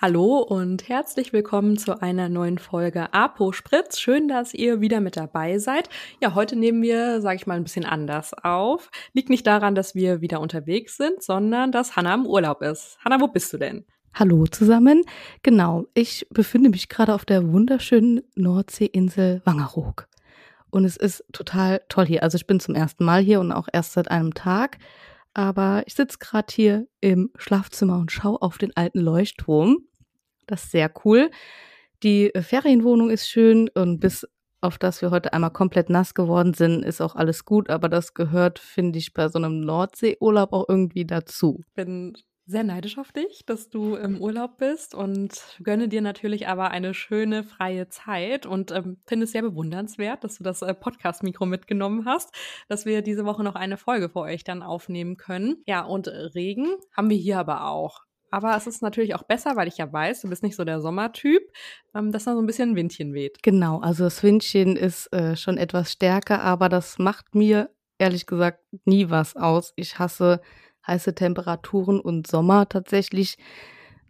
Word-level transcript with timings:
Hallo 0.00 0.38
und 0.38 0.88
herzlich 0.88 1.32
willkommen 1.32 1.76
zu 1.76 2.00
einer 2.00 2.28
neuen 2.28 2.58
Folge 2.58 3.12
Apo 3.12 3.50
Spritz. 3.50 3.98
Schön, 3.98 4.28
dass 4.28 4.54
ihr 4.54 4.80
wieder 4.80 5.00
mit 5.00 5.16
dabei 5.16 5.58
seid. 5.58 5.88
Ja, 6.22 6.36
heute 6.36 6.54
nehmen 6.54 6.82
wir, 6.82 7.20
sage 7.20 7.34
ich 7.34 7.48
mal, 7.48 7.56
ein 7.56 7.64
bisschen 7.64 7.84
anders 7.84 8.32
auf. 8.32 8.92
Liegt 9.12 9.28
nicht 9.28 9.44
daran, 9.44 9.74
dass 9.74 9.96
wir 9.96 10.20
wieder 10.20 10.40
unterwegs 10.40 10.96
sind, 10.98 11.20
sondern 11.20 11.72
dass 11.72 11.96
Hanna 11.96 12.14
im 12.14 12.26
Urlaub 12.26 12.62
ist. 12.62 12.96
Hanna, 13.04 13.20
wo 13.20 13.26
bist 13.26 13.52
du 13.52 13.58
denn? 13.58 13.84
Hallo 14.14 14.46
zusammen. 14.46 15.02
Genau, 15.42 15.86
ich 15.94 16.28
befinde 16.30 16.70
mich 16.70 16.88
gerade 16.88 17.12
auf 17.12 17.24
der 17.24 17.50
wunderschönen 17.50 18.22
Nordseeinsel 18.36 19.42
Wangerooge. 19.46 20.04
Und 20.70 20.84
es 20.84 20.96
ist 20.96 21.24
total 21.32 21.80
toll 21.88 22.06
hier. 22.06 22.22
Also 22.22 22.36
ich 22.36 22.46
bin 22.46 22.60
zum 22.60 22.76
ersten 22.76 23.04
Mal 23.04 23.20
hier 23.20 23.40
und 23.40 23.50
auch 23.50 23.66
erst 23.72 23.94
seit 23.94 24.12
einem 24.12 24.32
Tag. 24.32 24.78
Aber 25.34 25.82
ich 25.86 25.94
sitze 25.94 26.18
gerade 26.18 26.52
hier 26.52 26.86
im 27.00 27.30
Schlafzimmer 27.36 27.98
und 27.98 28.12
schaue 28.12 28.42
auf 28.42 28.58
den 28.58 28.76
alten 28.76 29.00
Leuchtturm. 29.00 29.87
Das 30.48 30.64
ist 30.64 30.72
sehr 30.72 30.90
cool. 31.04 31.30
Die 32.02 32.34
äh, 32.34 32.42
Ferienwohnung 32.42 33.10
ist 33.10 33.28
schön 33.28 33.68
und 33.74 34.00
bis 34.00 34.26
auf 34.60 34.76
das 34.76 35.02
wir 35.02 35.12
heute 35.12 35.32
einmal 35.32 35.52
komplett 35.52 35.88
nass 35.88 36.14
geworden 36.14 36.52
sind, 36.52 36.84
ist 36.84 37.00
auch 37.00 37.14
alles 37.14 37.44
gut. 37.44 37.70
Aber 37.70 37.88
das 37.88 38.14
gehört, 38.14 38.58
finde 38.58 38.98
ich, 38.98 39.14
bei 39.14 39.28
so 39.28 39.38
einem 39.38 39.60
Nordseeurlaub 39.60 40.52
auch 40.52 40.64
irgendwie 40.68 41.04
dazu. 41.04 41.62
Bin 41.74 42.16
sehr 42.48 42.64
neidisch 42.64 42.96
auf 42.96 43.12
dich, 43.12 43.44
dass 43.44 43.68
du 43.68 43.94
im 43.94 44.22
Urlaub 44.22 44.56
bist 44.56 44.94
und 44.94 45.58
gönne 45.62 45.86
dir 45.86 46.00
natürlich 46.00 46.48
aber 46.48 46.70
eine 46.70 46.94
schöne 46.94 47.44
freie 47.44 47.88
Zeit 47.88 48.46
und 48.46 48.70
ähm, 48.70 48.96
finde 49.06 49.24
es 49.24 49.32
sehr 49.32 49.42
bewundernswert, 49.42 50.24
dass 50.24 50.38
du 50.38 50.44
das 50.44 50.62
äh, 50.62 50.72
Podcast-Mikro 50.72 51.44
mitgenommen 51.44 52.06
hast, 52.06 52.34
dass 52.66 52.86
wir 52.86 53.02
diese 53.02 53.26
Woche 53.26 53.44
noch 53.44 53.54
eine 53.54 53.76
Folge 53.76 54.08
für 54.08 54.20
euch 54.20 54.44
dann 54.44 54.62
aufnehmen 54.62 55.18
können. 55.18 55.62
Ja, 55.66 55.84
und 55.84 56.08
Regen 56.08 56.68
haben 56.96 57.10
wir 57.10 57.18
hier 57.18 57.38
aber 57.38 57.66
auch. 57.68 58.07
Aber 58.30 58.56
es 58.56 58.66
ist 58.66 58.82
natürlich 58.82 59.14
auch 59.14 59.22
besser, 59.22 59.56
weil 59.56 59.68
ich 59.68 59.78
ja 59.78 59.92
weiß, 59.92 60.22
du 60.22 60.28
bist 60.28 60.42
nicht 60.42 60.56
so 60.56 60.64
der 60.64 60.80
Sommertyp, 60.80 61.42
ähm, 61.94 62.12
dass 62.12 62.24
da 62.24 62.34
so 62.34 62.40
ein 62.40 62.46
bisschen 62.46 62.76
Windchen 62.76 63.14
weht. 63.14 63.42
Genau, 63.42 63.80
also 63.80 64.04
das 64.04 64.22
Windchen 64.22 64.76
ist 64.76 65.12
äh, 65.12 65.36
schon 65.36 65.56
etwas 65.56 65.92
stärker, 65.92 66.42
aber 66.42 66.68
das 66.68 66.98
macht 66.98 67.34
mir 67.34 67.70
ehrlich 67.98 68.26
gesagt 68.26 68.60
nie 68.84 69.10
was 69.10 69.36
aus. 69.36 69.72
Ich 69.76 69.98
hasse 69.98 70.40
heiße 70.86 71.14
Temperaturen 71.14 72.00
und 72.00 72.26
Sommer 72.26 72.68
tatsächlich. 72.68 73.36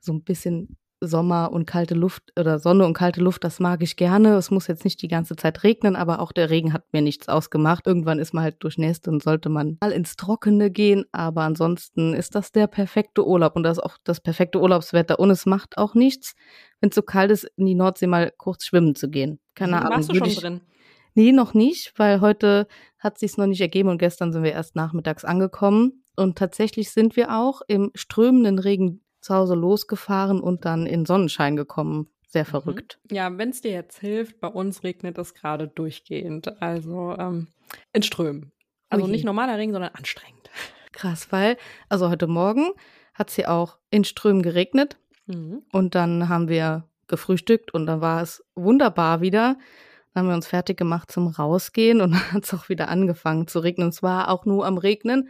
So 0.00 0.12
ein 0.12 0.22
bisschen 0.22 0.76
Sommer 1.00 1.52
und 1.52 1.66
kalte 1.66 1.94
Luft 1.94 2.32
oder 2.38 2.58
Sonne 2.58 2.84
und 2.84 2.94
kalte 2.94 3.20
Luft, 3.20 3.44
das 3.44 3.60
mag 3.60 3.82
ich 3.82 3.96
gerne. 3.96 4.36
Es 4.36 4.50
muss 4.50 4.66
jetzt 4.66 4.84
nicht 4.84 5.00
die 5.02 5.08
ganze 5.08 5.36
Zeit 5.36 5.62
regnen, 5.62 5.96
aber 5.96 6.20
auch 6.20 6.32
der 6.32 6.50
Regen 6.50 6.72
hat 6.72 6.92
mir 6.92 7.02
nichts 7.02 7.28
ausgemacht. 7.28 7.86
Irgendwann 7.86 8.18
ist 8.18 8.34
man 8.34 8.44
halt 8.44 8.62
durchnässt 8.62 9.06
und 9.08 9.22
sollte 9.22 9.48
man 9.48 9.76
mal 9.80 9.92
ins 9.92 10.16
Trockene 10.16 10.70
gehen. 10.70 11.04
Aber 11.12 11.42
ansonsten 11.42 12.14
ist 12.14 12.34
das 12.34 12.52
der 12.52 12.66
perfekte 12.66 13.26
Urlaub 13.26 13.56
und 13.56 13.62
das 13.62 13.78
ist 13.78 13.84
auch 13.84 13.98
das 14.04 14.20
perfekte 14.20 14.60
Urlaubswetter. 14.60 15.18
Und 15.18 15.30
es 15.30 15.46
macht 15.46 15.78
auch 15.78 15.94
nichts, 15.94 16.34
wenn 16.80 16.90
es 16.90 16.94
so 16.94 17.02
kalt 17.02 17.30
ist, 17.30 17.44
in 17.56 17.66
die 17.66 17.74
Nordsee 17.74 18.06
mal 18.06 18.32
kurz 18.36 18.64
schwimmen 18.64 18.94
zu 18.94 19.08
gehen. 19.08 19.38
Keine 19.54 19.78
Ahnung. 19.78 19.92
Warst 19.92 20.10
du 20.10 20.14
schon 20.16 20.34
drin? 20.34 20.60
Nee, 21.14 21.32
noch 21.32 21.54
nicht, 21.54 21.92
weil 21.96 22.20
heute 22.20 22.68
hat 22.98 23.18
sich's 23.18 23.38
noch 23.38 23.46
nicht 23.46 23.60
ergeben 23.60 23.88
und 23.88 23.98
gestern 23.98 24.32
sind 24.32 24.42
wir 24.42 24.52
erst 24.52 24.76
nachmittags 24.76 25.24
angekommen. 25.24 26.04
Und 26.16 26.36
tatsächlich 26.36 26.90
sind 26.90 27.16
wir 27.16 27.36
auch 27.36 27.60
im 27.68 27.90
strömenden 27.94 28.58
Regen 28.58 29.00
zu 29.28 29.34
Hause 29.34 29.54
losgefahren 29.54 30.40
und 30.40 30.64
dann 30.64 30.86
in 30.86 31.04
Sonnenschein 31.04 31.54
gekommen. 31.54 32.08
Sehr 32.26 32.44
mhm. 32.44 32.48
verrückt. 32.48 32.98
Ja, 33.10 33.36
wenn 33.36 33.50
es 33.50 33.60
dir 33.60 33.72
jetzt 33.72 33.98
hilft, 33.98 34.40
bei 34.40 34.48
uns 34.48 34.82
regnet 34.82 35.18
es 35.18 35.34
gerade 35.34 35.68
durchgehend. 35.68 36.60
Also 36.60 37.14
ähm, 37.18 37.48
in 37.92 38.02
Strömen. 38.02 38.52
Also 38.88 39.04
Ui. 39.04 39.10
nicht 39.10 39.24
normaler 39.24 39.58
Regen, 39.58 39.72
sondern 39.72 39.94
anstrengend. 39.94 40.50
Krass, 40.92 41.30
weil, 41.30 41.58
also 41.90 42.08
heute 42.08 42.26
Morgen 42.26 42.70
hat 43.14 43.30
sie 43.30 43.46
auch 43.46 43.78
in 43.90 44.04
Strömen 44.04 44.42
geregnet. 44.42 44.98
Mhm. 45.26 45.62
Und 45.72 45.94
dann 45.94 46.30
haben 46.30 46.48
wir 46.48 46.88
gefrühstückt 47.06 47.72
und 47.72 47.86
dann 47.86 48.00
war 48.00 48.22
es 48.22 48.42
wunderbar 48.54 49.20
wieder. 49.20 49.58
Dann 50.14 50.22
haben 50.22 50.28
wir 50.28 50.36
uns 50.36 50.46
fertig 50.46 50.78
gemacht 50.78 51.10
zum 51.10 51.28
Rausgehen 51.28 52.00
und 52.00 52.12
dann 52.12 52.32
hat 52.32 52.44
es 52.44 52.54
auch 52.54 52.70
wieder 52.70 52.88
angefangen 52.88 53.46
zu 53.46 53.58
regnen. 53.58 53.88
Und 53.88 53.92
zwar 53.92 54.30
auch 54.30 54.46
nur 54.46 54.66
am 54.66 54.78
Regnen 54.78 55.28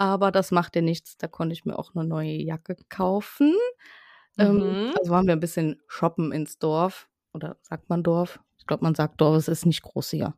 aber 0.00 0.32
das 0.32 0.50
macht 0.50 0.76
ja 0.76 0.82
nichts. 0.82 1.18
Da 1.18 1.28
konnte 1.28 1.52
ich 1.52 1.66
mir 1.66 1.78
auch 1.78 1.94
eine 1.94 2.08
neue 2.08 2.32
Jacke 2.32 2.74
kaufen. 2.88 3.54
Ähm, 4.38 4.54
mhm. 4.56 4.94
Also 4.98 5.10
waren 5.10 5.26
wir 5.26 5.34
ein 5.34 5.40
bisschen 5.40 5.78
shoppen 5.88 6.32
ins 6.32 6.58
Dorf. 6.58 7.06
Oder 7.34 7.58
sagt 7.60 7.90
man 7.90 8.02
Dorf? 8.02 8.40
Ich 8.56 8.66
glaube, 8.66 8.82
man 8.82 8.94
sagt 8.94 9.20
Dorf, 9.20 9.36
es 9.36 9.46
ist 9.46 9.66
nicht 9.66 9.82
groß 9.82 10.08
hier. 10.08 10.32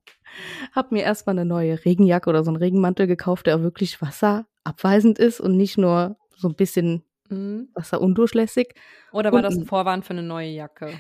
Hab 0.73 0.91
mir 0.91 1.05
erstmal 1.05 1.39
eine 1.39 1.45
neue 1.45 1.85
Regenjacke 1.85 2.29
oder 2.29 2.43
so 2.43 2.51
einen 2.51 2.57
Regenmantel 2.57 3.07
gekauft, 3.07 3.47
der 3.47 3.63
wirklich 3.63 4.03
wasserabweisend 4.03 5.21
ist 5.21 5.39
und 5.39 5.57
nicht 5.57 5.79
nur 5.79 6.17
so 6.37 6.49
ein 6.49 6.57
bisschen 6.57 7.05
mhm. 7.29 7.69
wasserundurchlässig. 7.73 8.75
Oder 9.13 9.31
war 9.31 9.37
und, 9.37 9.43
das 9.45 9.57
ein 9.57 9.67
Vorwand 9.67 10.05
für 10.05 10.15
eine 10.15 10.25
neue 10.25 10.49
Jacke? 10.49 10.93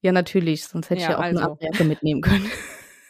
Ja, 0.00 0.10
natürlich, 0.10 0.66
sonst 0.66 0.90
hätte 0.90 1.02
ja, 1.02 1.06
ich 1.06 1.12
ja 1.12 1.18
auch 1.18 1.22
also. 1.22 1.50
eine 1.52 1.56
Jacke 1.60 1.84
mitnehmen 1.84 2.20
können. 2.20 2.50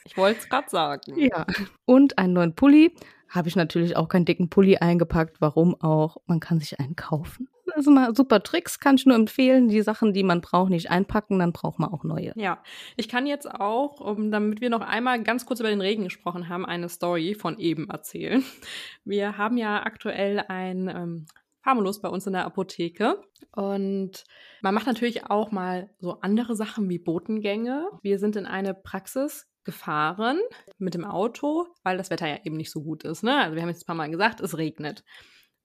Ich 0.04 0.16
wollte 0.18 0.40
es 0.40 0.48
gerade 0.48 0.68
sagen. 0.68 1.18
Ja. 1.18 1.46
Und 1.86 2.18
einen 2.18 2.34
neuen 2.34 2.54
Pulli 2.54 2.94
habe 3.32 3.48
ich 3.48 3.56
natürlich 3.56 3.96
auch 3.96 4.08
keinen 4.08 4.26
dicken 4.26 4.50
Pulli 4.50 4.76
eingepackt. 4.76 5.40
Warum 5.40 5.74
auch? 5.80 6.18
Man 6.26 6.38
kann 6.38 6.60
sich 6.60 6.78
einen 6.78 6.96
kaufen. 6.96 7.48
Das 7.74 7.86
sind 7.86 7.94
mal 7.94 8.14
super 8.14 8.42
Tricks, 8.42 8.80
kann 8.80 8.96
ich 8.96 9.06
nur 9.06 9.16
empfehlen. 9.16 9.68
Die 9.68 9.80
Sachen, 9.80 10.12
die 10.12 10.22
man 10.22 10.42
braucht, 10.42 10.68
nicht 10.68 10.90
einpacken, 10.90 11.38
dann 11.38 11.52
braucht 11.52 11.78
man 11.78 11.90
auch 11.90 12.04
neue. 12.04 12.32
Ja, 12.36 12.62
ich 12.96 13.08
kann 13.08 13.26
jetzt 13.26 13.50
auch, 13.50 14.00
um, 14.00 14.30
damit 14.30 14.60
wir 14.60 14.68
noch 14.68 14.82
einmal 14.82 15.22
ganz 15.22 15.46
kurz 15.46 15.60
über 15.60 15.70
den 15.70 15.80
Regen 15.80 16.04
gesprochen 16.04 16.50
haben, 16.50 16.66
eine 16.66 16.90
Story 16.90 17.34
von 17.34 17.58
eben 17.58 17.88
erzählen. 17.88 18.44
Wir 19.04 19.38
haben 19.38 19.56
ja 19.56 19.82
aktuell 19.84 20.44
ein 20.48 20.88
ähm, 20.88 21.26
Famulus 21.62 22.02
bei 22.02 22.08
uns 22.10 22.26
in 22.26 22.34
der 22.34 22.44
Apotheke. 22.44 23.22
Und 23.54 24.24
man 24.60 24.74
macht 24.74 24.86
natürlich 24.86 25.30
auch 25.30 25.50
mal 25.50 25.88
so 26.00 26.20
andere 26.20 26.54
Sachen 26.56 26.90
wie 26.90 26.98
Botengänge. 26.98 27.88
Wir 28.02 28.18
sind 28.18 28.36
in 28.36 28.44
eine 28.44 28.74
Praxis 28.74 29.46
gefahren 29.64 30.40
mit 30.78 30.94
dem 30.94 31.04
Auto, 31.04 31.66
weil 31.82 31.96
das 31.96 32.10
Wetter 32.10 32.28
ja 32.28 32.38
eben 32.44 32.56
nicht 32.56 32.70
so 32.70 32.82
gut 32.82 33.04
ist. 33.04 33.22
Ne? 33.22 33.36
Also 33.36 33.54
wir 33.54 33.62
haben 33.62 33.68
jetzt 33.68 33.82
ein 33.82 33.86
paar 33.86 33.96
Mal 33.96 34.10
gesagt, 34.10 34.40
es 34.40 34.56
regnet. 34.56 35.04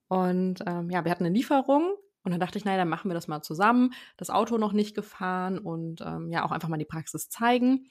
Und 0.08 0.64
ähm, 0.66 0.90
ja, 0.90 1.04
wir 1.04 1.12
hatten 1.12 1.26
eine 1.26 1.36
Lieferung 1.36 1.94
und 2.24 2.32
dann 2.32 2.40
dachte 2.40 2.58
ich, 2.58 2.66
naja, 2.66 2.78
dann 2.78 2.90
machen 2.90 3.10
wir 3.10 3.16
das 3.16 3.28
mal 3.28 3.42
zusammen. 3.42 3.94
Das 4.18 4.30
Auto 4.30 4.58
noch 4.58 4.74
nicht 4.74 4.96
gefahren 4.96 5.60
und 5.60 6.02
ähm, 6.02 6.30
ja, 6.32 6.46
auch 6.46 6.52
einfach 6.52 6.68
mal 6.68 6.78
die 6.78 6.86
Praxis 6.86 7.30
zeigen. 7.30 7.90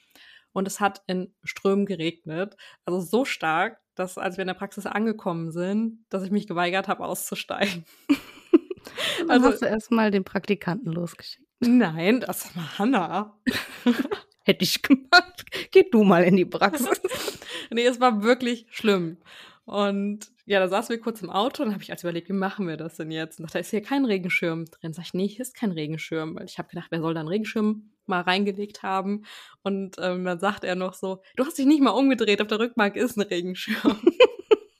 Und 0.52 0.66
es 0.68 0.80
hat 0.80 1.02
in 1.06 1.34
Strömen 1.42 1.86
geregnet. 1.86 2.56
Also 2.84 3.00
so 3.00 3.24
stark, 3.24 3.80
dass 3.94 4.18
als 4.18 4.36
wir 4.36 4.42
in 4.42 4.48
der 4.48 4.54
Praxis 4.54 4.86
angekommen 4.86 5.52
sind, 5.52 6.04
dass 6.08 6.22
ich 6.22 6.30
mich 6.30 6.46
geweigert 6.46 6.88
habe, 6.88 7.04
auszusteigen. 7.04 7.84
also 9.28 9.48
hast 9.48 9.62
du 9.62 9.66
erstmal 9.66 10.10
den 10.10 10.24
Praktikanten 10.24 10.92
losgeschickt. 10.92 11.46
Nein, 11.60 12.20
das 12.20 12.54
war 12.54 12.78
Hannah. 12.78 13.38
Hätte 14.46 14.62
ich 14.62 14.80
gemacht. 14.82 15.44
Geh 15.72 15.84
du 15.90 16.04
mal 16.04 16.22
in 16.22 16.36
die 16.36 16.44
Praxis. 16.44 17.00
nee, 17.70 17.84
es 17.84 18.00
war 18.00 18.22
wirklich 18.22 18.66
schlimm. 18.70 19.18
Und 19.64 20.30
ja, 20.44 20.60
da 20.60 20.68
saßen 20.68 20.94
wir 20.94 21.00
kurz 21.00 21.20
im 21.20 21.30
Auto 21.30 21.64
und 21.64 21.72
habe 21.72 21.82
ich 21.82 21.90
als 21.90 22.04
überlegt, 22.04 22.28
wie 22.28 22.34
machen 22.34 22.68
wir 22.68 22.76
das 22.76 22.96
denn 22.96 23.10
jetzt? 23.10 23.40
Und 23.40 23.46
dachte, 23.46 23.58
ist 23.58 23.70
hier 23.70 23.82
kein 23.82 24.04
Regenschirm 24.04 24.66
drin? 24.66 24.92
Sag 24.92 25.06
ich, 25.06 25.14
nee, 25.14 25.26
hier 25.26 25.40
ist 25.40 25.56
kein 25.56 25.72
Regenschirm. 25.72 26.36
Weil 26.36 26.44
ich 26.44 26.58
habe 26.58 26.68
gedacht, 26.68 26.86
wer 26.90 27.00
soll 27.00 27.14
da 27.14 27.20
einen 27.20 27.28
Regenschirm 27.28 27.90
mal 28.06 28.20
reingelegt 28.20 28.84
haben? 28.84 29.24
Und 29.64 29.96
ähm, 29.98 30.24
dann 30.24 30.38
sagt 30.38 30.62
er 30.62 30.76
noch 30.76 30.94
so, 30.94 31.20
du 31.34 31.44
hast 31.44 31.58
dich 31.58 31.66
nicht 31.66 31.82
mal 31.82 31.90
umgedreht, 31.90 32.40
auf 32.40 32.46
der 32.46 32.60
Rückbank 32.60 32.94
ist 32.94 33.16
ein 33.16 33.22
Regenschirm. 33.22 33.98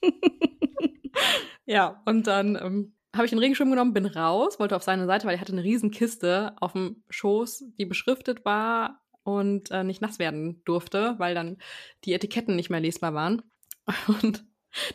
ja, 1.65 2.01
und 2.05 2.25
dann 2.27 2.55
ähm, 2.55 2.93
habe 3.13 3.25
ich 3.25 3.31
den 3.31 3.39
Regenschirm 3.39 3.69
genommen, 3.69 3.93
bin 3.93 4.05
raus, 4.05 4.59
wollte 4.59 4.77
auf 4.77 4.83
seine 4.83 5.07
Seite, 5.07 5.27
weil 5.27 5.35
er 5.35 5.41
hatte 5.41 5.51
eine 5.51 5.63
riesen 5.63 5.91
Kiste 5.91 6.55
auf 6.61 6.71
dem 6.71 7.03
Schoß, 7.09 7.65
die 7.77 7.85
beschriftet 7.85 8.45
war 8.45 9.01
und 9.27 9.71
äh, 9.71 9.83
nicht 9.83 10.01
nass 10.01 10.19
werden 10.19 10.61
durfte, 10.63 11.15
weil 11.17 11.35
dann 11.35 11.57
die 12.05 12.13
Etiketten 12.13 12.55
nicht 12.55 12.69
mehr 12.69 12.79
lesbar 12.79 13.13
waren. 13.13 13.41
Und 14.07 14.45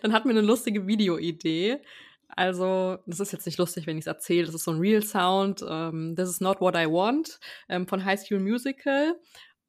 dann 0.00 0.14
hatten 0.14 0.28
wir 0.28 0.34
eine 0.34 0.46
lustige 0.46 0.86
Videoidee. 0.86 1.82
Also, 2.28 2.96
das 3.06 3.20
ist 3.20 3.32
jetzt 3.32 3.44
nicht 3.44 3.58
lustig, 3.58 3.86
wenn 3.86 3.98
ich 3.98 4.04
es 4.04 4.06
erzähle. 4.06 4.46
Das 4.46 4.54
ist 4.54 4.64
so 4.64 4.70
ein 4.70 4.80
Real 4.80 5.02
Sound. 5.02 5.62
Ähm, 5.68 6.14
This 6.16 6.30
is 6.30 6.40
not 6.40 6.62
what 6.62 6.74
I 6.74 6.86
want 6.86 7.40
ähm, 7.68 7.86
von 7.86 8.06
High 8.06 8.18
School 8.18 8.40
Musical. 8.40 9.20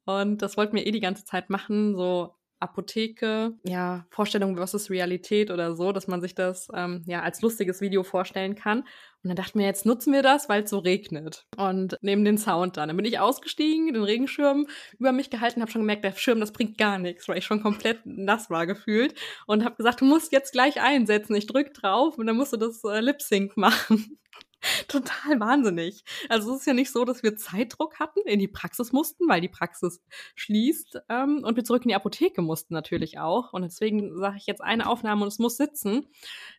Und 0.06 0.40
das 0.40 0.56
wollten 0.56 0.76
wir 0.76 0.86
eh 0.86 0.92
die 0.92 1.00
ganze 1.00 1.26
Zeit 1.26 1.50
machen, 1.50 1.94
so 1.94 2.34
Apotheke, 2.64 3.54
ja, 3.62 4.06
Vorstellung 4.10 4.56
versus 4.56 4.90
Realität 4.90 5.50
oder 5.50 5.76
so, 5.76 5.92
dass 5.92 6.08
man 6.08 6.20
sich 6.20 6.34
das 6.34 6.68
ähm, 6.74 7.04
ja 7.06 7.22
als 7.22 7.40
lustiges 7.42 7.80
Video 7.80 8.02
vorstellen 8.02 8.54
kann. 8.54 8.80
Und 8.80 9.28
dann 9.28 9.36
dachten 9.36 9.58
wir, 9.58 9.64
jetzt 9.64 9.86
nutzen 9.86 10.12
wir 10.12 10.22
das, 10.22 10.50
weil 10.50 10.64
es 10.64 10.70
so 10.70 10.78
regnet. 10.78 11.46
Und 11.56 11.96
nehmen 12.02 12.26
den 12.26 12.36
Sound 12.36 12.76
dann. 12.76 12.88
Dann 12.88 12.96
bin 12.96 13.06
ich 13.06 13.18
ausgestiegen, 13.18 13.94
den 13.94 14.02
Regenschirm 14.02 14.66
über 14.98 15.12
mich 15.12 15.30
gehalten, 15.30 15.62
habe 15.62 15.70
schon 15.70 15.80
gemerkt, 15.80 16.04
der 16.04 16.12
Schirm, 16.12 16.40
das 16.40 16.52
bringt 16.52 16.76
gar 16.76 16.98
nichts, 16.98 17.26
weil 17.26 17.38
ich 17.38 17.46
schon 17.46 17.62
komplett 17.62 18.00
nass 18.04 18.50
war 18.50 18.66
gefühlt. 18.66 19.14
Und 19.46 19.64
habe 19.64 19.76
gesagt, 19.76 20.02
du 20.02 20.04
musst 20.04 20.32
jetzt 20.32 20.52
gleich 20.52 20.82
einsetzen. 20.82 21.34
Ich 21.36 21.46
drück 21.46 21.72
drauf 21.72 22.18
und 22.18 22.26
dann 22.26 22.36
musst 22.36 22.52
du 22.52 22.58
das 22.58 22.84
äh, 22.84 23.00
Lip 23.00 23.22
Sync 23.22 23.56
machen. 23.56 24.18
total 24.88 25.40
wahnsinnig. 25.40 26.04
Also 26.28 26.54
es 26.54 26.60
ist 26.60 26.66
ja 26.66 26.74
nicht 26.74 26.90
so, 26.90 27.04
dass 27.04 27.22
wir 27.22 27.36
Zeitdruck 27.36 27.98
hatten, 27.98 28.20
in 28.26 28.38
die 28.38 28.48
Praxis 28.48 28.92
mussten, 28.92 29.28
weil 29.28 29.40
die 29.40 29.48
Praxis 29.48 30.02
schließt 30.34 31.00
ähm, 31.08 31.42
und 31.44 31.56
wir 31.56 31.64
zurück 31.64 31.82
in 31.84 31.88
die 31.88 31.94
Apotheke 31.94 32.42
mussten 32.42 32.74
natürlich 32.74 33.18
auch. 33.18 33.52
Und 33.52 33.62
deswegen 33.62 34.16
sage 34.18 34.36
ich 34.38 34.46
jetzt 34.46 34.62
eine 34.62 34.88
Aufnahme 34.88 35.22
und 35.22 35.28
es 35.28 35.38
muss 35.38 35.56
sitzen. 35.56 36.06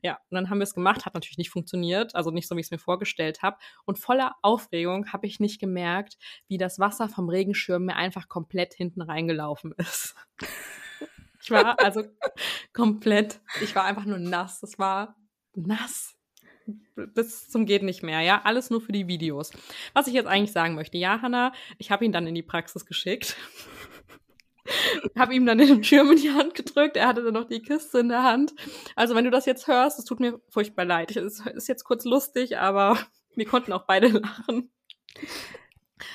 Ja, 0.02 0.20
und 0.30 0.36
dann 0.36 0.50
haben 0.50 0.60
wir 0.60 0.64
es 0.64 0.74
gemacht, 0.74 1.06
hat 1.06 1.14
natürlich 1.14 1.38
nicht 1.38 1.50
funktioniert, 1.50 2.16
also 2.16 2.32
nicht 2.32 2.48
so, 2.48 2.56
wie 2.56 2.62
ich 2.62 2.68
es 2.68 2.72
mir 2.72 2.80
vorgestellt 2.80 3.42
habe. 3.42 3.58
Und 3.86 4.00
voller 4.00 4.36
Aufregung 4.42 5.12
habe 5.12 5.28
ich 5.28 5.40
nicht 5.40 5.60
gemerkt, 5.60 6.18
wie 6.48 6.58
das 6.58 6.80
Wasser 6.80 7.10
vom 7.10 7.30
Regenschirm 7.30 7.86
mir 7.86 7.96
einfach 7.96 8.28
komplett 8.28 8.74
hinten 8.74 9.02
reingelaufen 9.02 9.74
ist. 9.78 10.16
Ich 11.42 11.52
war 11.52 11.80
also 11.80 12.04
komplett, 12.74 13.40
ich 13.62 13.76
war 13.76 13.84
einfach 13.84 14.06
nur 14.06 14.18
nass. 14.18 14.64
Es 14.64 14.80
war 14.80 15.16
nass 15.54 16.16
bis 16.96 17.50
zum 17.50 17.66
geht 17.66 17.84
nicht 17.84 18.04
mehr, 18.04 18.22
ja, 18.22 18.42
alles 18.44 18.70
nur 18.70 18.82
für 18.82 18.92
die 18.92 19.08
Videos. 19.08 19.52
Was 19.94 20.08
ich 20.08 20.14
jetzt 20.14 20.28
eigentlich 20.28 20.52
sagen 20.52 20.76
möchte, 20.76 20.98
ja, 20.98 21.22
Hanna, 21.22 21.54
ich 21.78 21.92
habe 21.92 22.06
ihn 22.06 22.12
dann 22.12 22.28
in 22.28 22.36
die 22.36 22.44
Praxis 22.44 22.86
geschickt. 22.86 23.36
habe 25.18 25.36
ihm 25.36 25.46
dann 25.46 25.60
den 25.60 25.84
Schirm 25.84 26.12
in 26.12 26.18
die 26.18 26.32
Hand 26.32 26.56
gedrückt, 26.56 26.98
er 26.98 27.08
hatte 27.08 27.24
dann 27.24 27.34
noch 27.34 27.46
die 27.46 27.62
Kiste 27.62 28.00
in 28.00 28.10
der 28.10 28.24
Hand. 28.24 28.54
Also 28.96 29.16
wenn 29.16 29.26
du 29.26 29.32
das 29.32 29.46
jetzt 29.46 29.68
hörst, 29.68 30.00
es 30.00 30.06
tut 30.06 30.20
mir 30.20 30.42
furchtbar 30.50 30.86
leid. 30.86 31.16
Es 31.16 31.40
ist 31.40 31.68
jetzt 31.68 31.84
kurz 31.84 32.06
lustig, 32.06 32.58
aber 32.58 32.98
wir 33.36 33.46
konnten 33.46 33.74
auch 33.74 33.86
beide 33.86 34.08
lachen. 34.08 34.72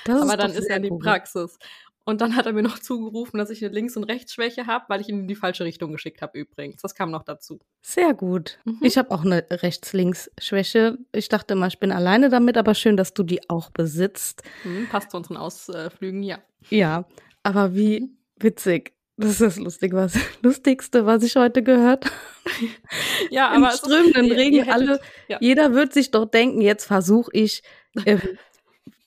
Das 0.05 0.23
aber 0.23 0.37
dann 0.37 0.53
ist 0.53 0.67
er 0.67 0.77
in 0.77 0.83
die 0.83 0.91
Praxis. 0.91 1.59
Und 2.05 2.21
dann 2.21 2.35
hat 2.37 2.47
er 2.47 2.53
mir 2.53 2.63
noch 2.63 2.79
zugerufen, 2.81 3.39
dass 3.39 3.51
ich 3.51 3.65
eine 3.65 3.75
Links- 3.75 3.97
und 3.97 4.05
Rechtsschwäche 4.05 4.67
habe, 4.67 4.87
weil 4.89 5.01
ich 5.01 5.09
ihn 5.09 5.21
in 5.21 5.29
die 5.29 5.35
falsche 5.35 5.65
Richtung 5.65 5.93
geschickt 5.93 6.23
habe 6.23 6.39
übrigens. 6.39 6.83
Das 6.83 6.95
kam 6.95 7.11
noch 7.11 7.23
dazu. 7.23 7.61
Sehr 7.83 8.15
gut. 8.15 8.59
Mhm. 8.65 8.79
Ich 8.83 8.99
habe 8.99 9.11
auch 9.11 9.25
eine 9.25 9.47
Rechts-Links-Schwäche. 9.51 10.99
Ich 11.13 11.29
dachte 11.29 11.55
immer, 11.55 11.67
ich 11.67 11.79
bin 11.79 11.93
alleine 11.93 12.29
damit, 12.29 12.57
aber 12.57 12.75
schön, 12.75 12.97
dass 12.97 13.15
du 13.15 13.23
die 13.23 13.49
auch 13.49 13.71
besitzt. 13.71 14.43
Mhm, 14.65 14.89
passt 14.89 15.11
zu 15.11 15.17
unseren 15.17 15.37
Ausflügen, 15.37 16.23
ja. 16.23 16.39
Ja, 16.69 17.07
aber 17.43 17.75
wie 17.75 18.11
witzig. 18.37 18.93
Das 19.17 19.33
ist 19.33 19.41
das 19.43 19.57
Lustig, 19.59 19.93
was, 19.93 20.15
Lustigste, 20.43 21.05
was 21.05 21.23
ich 21.23 21.37
heute 21.37 21.63
gehört 21.63 22.07
habe. 22.07 22.15
Ja, 23.31 23.51
aber. 23.51 23.71
Im 23.71 23.77
strömenden 23.77 24.33
Regen, 24.33 24.65
hättet, 24.65 24.73
alle, 24.73 25.01
ja. 25.29 25.39
jeder 25.41 25.73
wird 25.73 25.93
sich 25.93 26.11
doch 26.11 26.25
denken, 26.25 26.61
jetzt 26.63 26.87
versuche 26.87 27.31
ich, 27.33 27.63
äh, 28.05 28.19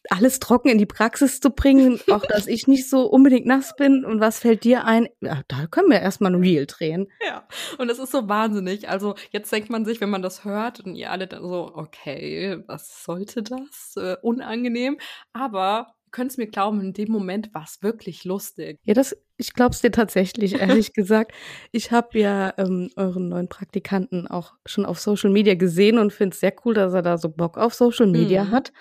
alles 0.10 0.40
trocken 0.40 0.70
in 0.70 0.78
die 0.78 0.86
Praxis 0.86 1.40
zu 1.40 1.50
bringen, 1.50 2.00
auch 2.12 2.26
dass 2.26 2.48
ich 2.48 2.68
nicht 2.68 2.90
so 2.90 3.06
unbedingt 3.06 3.46
nass 3.46 3.76
bin. 3.76 4.06
Und 4.06 4.20
was 4.20 4.40
fällt 4.40 4.64
dir 4.64 4.86
ein? 4.86 5.08
Ja, 5.22 5.42
da 5.48 5.68
können 5.68 5.90
wir 5.90 6.02
erstmal 6.02 6.34
ein 6.34 6.42
Reel 6.42 6.66
drehen. 6.66 7.08
Ja, 7.26 7.48
und 7.78 7.90
es 7.90 8.00
ist 8.00 8.12
so 8.12 8.28
wahnsinnig. 8.28 8.90
Also 8.90 9.16
jetzt 9.32 9.52
denkt 9.52 9.70
man 9.70 9.86
sich, 9.86 10.02
wenn 10.02 10.10
man 10.10 10.22
das 10.22 10.44
hört 10.44 10.82
und 10.82 10.96
ihr 10.96 11.12
alle 11.12 11.28
dann 11.28 11.44
so, 11.44 11.72
okay, 11.74 12.64
was 12.68 13.04
sollte 13.04 13.44
das? 13.44 13.96
Äh, 13.98 14.18
unangenehm. 14.22 14.98
Aber 15.32 15.94
könnt 16.14 16.32
es 16.32 16.38
mir 16.38 16.48
glauben, 16.48 16.80
in 16.80 16.94
dem 16.94 17.12
Moment 17.12 17.54
war 17.54 17.64
es 17.64 17.82
wirklich 17.82 18.24
lustig. 18.24 18.80
Ja, 18.86 18.94
das, 18.94 19.18
ich 19.36 19.54
glaube 19.54 19.72
es 19.72 19.82
dir 19.82 19.92
tatsächlich, 19.92 20.54
ehrlich 20.62 20.94
gesagt. 20.94 21.34
Ich 21.74 21.92
habe 21.92 22.20
ja 22.20 22.54
ähm, 22.58 22.90
euren 22.96 23.28
neuen 23.28 23.50
Praktikanten 23.50 24.28
auch 24.28 24.54
schon 24.66 24.86
auf 24.86 25.00
Social 25.00 25.32
Media 25.32 25.56
gesehen 25.56 25.98
und 25.98 26.14
finde 26.14 26.34
es 26.34 26.40
sehr 26.40 26.54
cool, 26.64 26.74
dass 26.74 26.94
er 26.94 27.02
da 27.02 27.18
so 27.18 27.30
Bock 27.30 27.58
auf 27.58 27.74
Social 27.74 28.08
Media 28.08 28.46
mhm. 28.46 28.52
hat. 28.52 28.72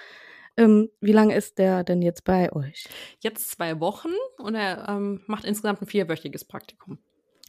Ähm, 0.57 0.91
wie 1.01 1.13
lange 1.13 1.35
ist 1.35 1.59
der 1.59 1.83
denn 1.85 2.03
jetzt 2.03 2.25
bei 2.25 2.53
euch? 2.53 2.87
Jetzt 3.21 3.51
zwei 3.51 3.81
Wochen 3.81 4.11
und 4.39 4.55
er 4.55 4.89
ähm, 4.89 5.23
macht 5.27 5.45
insgesamt 5.45 5.83
ein 5.83 5.87
vierwöchiges 5.87 6.45
Praktikum. 6.45 6.99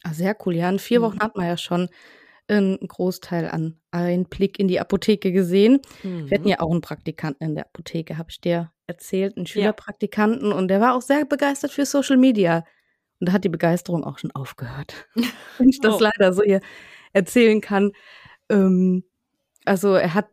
Ah, 0.04 0.14
sehr 0.14 0.36
cool. 0.46 0.56
Ja, 0.56 0.70
in 0.70 0.80
vier 0.80 1.00
mhm. 1.00 1.04
Wochen 1.04 1.20
hat 1.20 1.36
man 1.36 1.48
ja 1.48 1.58
schon 1.58 1.90
einen 2.48 2.78
Großteil 2.80 3.50
an 3.50 3.80
Einblick 3.92 4.60
in 4.60 4.68
die 4.68 4.80
Apotheke 4.80 5.32
gesehen. 5.32 5.80
Mhm. 6.04 6.30
Wir 6.30 6.38
hatten 6.38 6.48
ja 6.48 6.60
auch 6.60 6.72
einen 6.72 6.82
Praktikanten 6.82 7.46
in 7.46 7.56
der 7.56 7.66
Apotheke, 7.66 8.18
habe 8.18 8.30
ich 8.30 8.42
dir 8.42 8.72
erzählt, 8.86 9.38
einen 9.38 9.48
Schülerpraktikanten 9.48 10.50
ja. 10.50 10.56
und 10.56 10.68
der 10.68 10.82
war 10.82 10.96
auch 10.96 11.02
sehr 11.02 11.26
begeistert 11.26 11.72
für 11.72 11.86
Social 11.86 12.18
Media. 12.18 12.66
Und 13.20 13.30
da 13.30 13.34
hat 13.34 13.46
die 13.46 13.50
Begeisterung 13.50 14.04
auch 14.04 14.18
schon 14.18 14.32
aufgehört. 14.32 15.08
Wenn 15.58 15.70
ich 15.70 15.80
das 15.80 15.96
oh. 15.96 16.00
leider 16.00 16.34
so 16.34 16.44
hier 16.44 16.60
erzählen 17.14 17.62
kann. 17.62 17.92
Ähm, 18.50 19.06
also 19.64 19.94
er 19.94 20.14
hat 20.14 20.28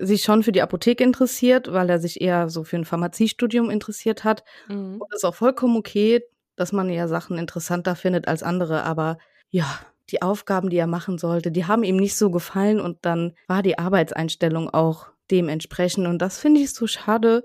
sich 0.00 0.22
schon 0.22 0.42
für 0.42 0.52
die 0.52 0.62
Apotheke 0.62 1.04
interessiert, 1.04 1.72
weil 1.72 1.90
er 1.90 1.98
sich 1.98 2.20
eher 2.20 2.48
so 2.48 2.64
für 2.64 2.76
ein 2.76 2.84
Pharmaziestudium 2.84 3.70
interessiert 3.70 4.24
hat. 4.24 4.44
Mhm. 4.68 5.00
Und 5.00 5.14
ist 5.14 5.24
auch 5.24 5.34
vollkommen 5.34 5.76
okay, 5.76 6.22
dass 6.56 6.72
man 6.72 6.88
ja 6.90 7.08
Sachen 7.08 7.38
interessanter 7.38 7.96
findet 7.96 8.28
als 8.28 8.42
andere. 8.42 8.84
Aber 8.84 9.18
ja, 9.50 9.80
die 10.10 10.22
Aufgaben, 10.22 10.70
die 10.70 10.76
er 10.76 10.86
machen 10.86 11.18
sollte, 11.18 11.52
die 11.52 11.66
haben 11.66 11.84
ihm 11.84 11.96
nicht 11.96 12.16
so 12.16 12.30
gefallen 12.30 12.80
und 12.80 12.98
dann 13.02 13.34
war 13.46 13.62
die 13.62 13.78
Arbeitseinstellung 13.78 14.68
auch 14.70 15.06
dementsprechend. 15.30 16.06
Und 16.06 16.18
das 16.18 16.38
finde 16.38 16.60
ich 16.60 16.72
so 16.72 16.86
schade. 16.86 17.44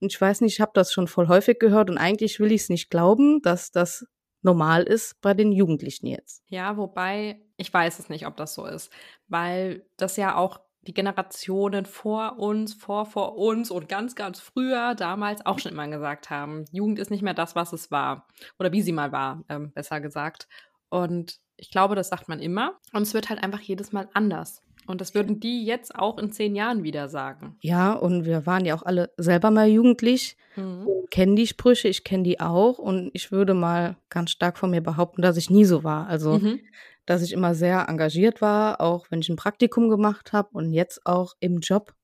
Und 0.00 0.12
ich 0.12 0.20
weiß 0.20 0.40
nicht, 0.40 0.54
ich 0.54 0.60
habe 0.60 0.72
das 0.74 0.92
schon 0.92 1.08
voll 1.08 1.28
häufig 1.28 1.58
gehört 1.58 1.88
und 1.88 1.98
eigentlich 1.98 2.40
will 2.40 2.52
ich 2.52 2.62
es 2.62 2.68
nicht 2.68 2.90
glauben, 2.90 3.40
dass 3.42 3.70
das 3.70 4.04
normal 4.42 4.82
ist 4.82 5.20
bei 5.20 5.34
den 5.34 5.52
Jugendlichen 5.52 6.06
jetzt. 6.08 6.42
Ja, 6.48 6.76
wobei 6.76 7.40
ich 7.56 7.72
weiß 7.72 8.00
es 8.00 8.08
nicht, 8.08 8.26
ob 8.26 8.36
das 8.36 8.54
so 8.54 8.66
ist, 8.66 8.90
weil 9.28 9.86
das 9.96 10.16
ja 10.16 10.36
auch 10.36 10.60
die 10.86 10.94
Generationen 10.94 11.86
vor 11.86 12.38
uns, 12.38 12.74
vor 12.74 13.06
vor 13.06 13.36
uns 13.36 13.70
und 13.70 13.88
ganz, 13.88 14.14
ganz 14.14 14.40
früher 14.40 14.94
damals 14.94 15.44
auch 15.46 15.58
schon 15.58 15.72
immer 15.72 15.88
gesagt 15.88 16.30
haben, 16.30 16.64
Jugend 16.72 16.98
ist 16.98 17.10
nicht 17.10 17.22
mehr 17.22 17.34
das, 17.34 17.54
was 17.54 17.72
es 17.72 17.90
war. 17.90 18.26
Oder 18.58 18.72
wie 18.72 18.82
sie 18.82 18.92
mal 18.92 19.12
war, 19.12 19.44
ähm, 19.48 19.72
besser 19.72 20.00
gesagt. 20.00 20.48
Und 20.88 21.38
ich 21.56 21.70
glaube, 21.70 21.94
das 21.94 22.08
sagt 22.08 22.28
man 22.28 22.40
immer. 22.40 22.78
Und 22.92 23.02
es 23.02 23.14
wird 23.14 23.28
halt 23.28 23.42
einfach 23.42 23.60
jedes 23.60 23.92
Mal 23.92 24.08
anders. 24.12 24.62
Und 24.86 25.00
das 25.00 25.14
würden 25.14 25.38
die 25.38 25.64
jetzt 25.64 25.94
auch 25.94 26.18
in 26.18 26.32
zehn 26.32 26.56
Jahren 26.56 26.82
wieder 26.82 27.08
sagen. 27.08 27.56
Ja, 27.60 27.92
und 27.92 28.24
wir 28.24 28.46
waren 28.46 28.64
ja 28.64 28.74
auch 28.74 28.82
alle 28.82 29.12
selber 29.16 29.52
mal 29.52 29.68
jugendlich 29.68 30.36
mhm. 30.56 30.88
kennen 31.10 31.36
die 31.36 31.46
Sprüche, 31.46 31.86
ich 31.86 32.02
kenne 32.02 32.24
die 32.24 32.40
auch. 32.40 32.78
Und 32.78 33.10
ich 33.12 33.30
würde 33.30 33.54
mal 33.54 33.96
ganz 34.10 34.32
stark 34.32 34.58
von 34.58 34.70
mir 34.70 34.80
behaupten, 34.80 35.22
dass 35.22 35.36
ich 35.36 35.50
nie 35.50 35.64
so 35.64 35.84
war. 35.84 36.08
Also 36.08 36.38
mhm 36.38 36.58
dass 37.06 37.22
ich 37.22 37.32
immer 37.32 37.54
sehr 37.54 37.88
engagiert 37.88 38.40
war, 38.40 38.80
auch 38.80 39.06
wenn 39.10 39.20
ich 39.20 39.28
ein 39.28 39.36
Praktikum 39.36 39.88
gemacht 39.88 40.32
habe 40.32 40.50
und 40.52 40.72
jetzt 40.72 41.04
auch 41.06 41.34
im 41.40 41.60
Job 41.60 41.94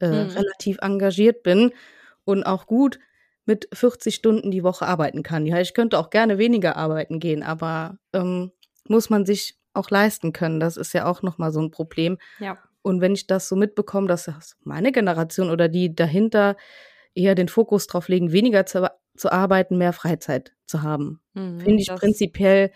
äh, 0.00 0.24
mhm. 0.24 0.30
relativ 0.30 0.78
engagiert 0.80 1.42
bin 1.42 1.72
und 2.24 2.44
auch 2.44 2.66
gut 2.66 2.98
mit 3.44 3.68
40 3.72 4.14
Stunden 4.14 4.50
die 4.50 4.62
Woche 4.62 4.86
arbeiten 4.86 5.22
kann. 5.22 5.46
Ja, 5.46 5.58
ich 5.60 5.74
könnte 5.74 5.98
auch 5.98 6.10
gerne 6.10 6.38
weniger 6.38 6.76
arbeiten 6.76 7.18
gehen, 7.18 7.42
aber 7.42 7.98
ähm, 8.12 8.52
muss 8.86 9.10
man 9.10 9.24
sich 9.24 9.58
auch 9.72 9.90
leisten 9.90 10.32
können. 10.32 10.60
Das 10.60 10.76
ist 10.76 10.92
ja 10.92 11.06
auch 11.06 11.22
nochmal 11.22 11.50
so 11.50 11.60
ein 11.60 11.70
Problem. 11.70 12.18
Ja. 12.38 12.58
Und 12.82 13.00
wenn 13.00 13.14
ich 13.14 13.26
das 13.26 13.48
so 13.48 13.56
mitbekomme, 13.56 14.06
dass 14.06 14.30
meine 14.62 14.92
Generation 14.92 15.50
oder 15.50 15.68
die 15.68 15.94
dahinter 15.94 16.56
eher 17.14 17.34
den 17.34 17.48
Fokus 17.48 17.86
drauf 17.86 18.08
legen, 18.08 18.32
weniger 18.32 18.66
zu, 18.66 18.90
zu 19.16 19.32
arbeiten, 19.32 19.78
mehr 19.78 19.92
Freizeit 19.92 20.52
zu 20.66 20.82
haben, 20.82 21.20
mhm, 21.34 21.60
finde 21.60 21.82
ich 21.82 21.88
prinzipiell 21.88 22.70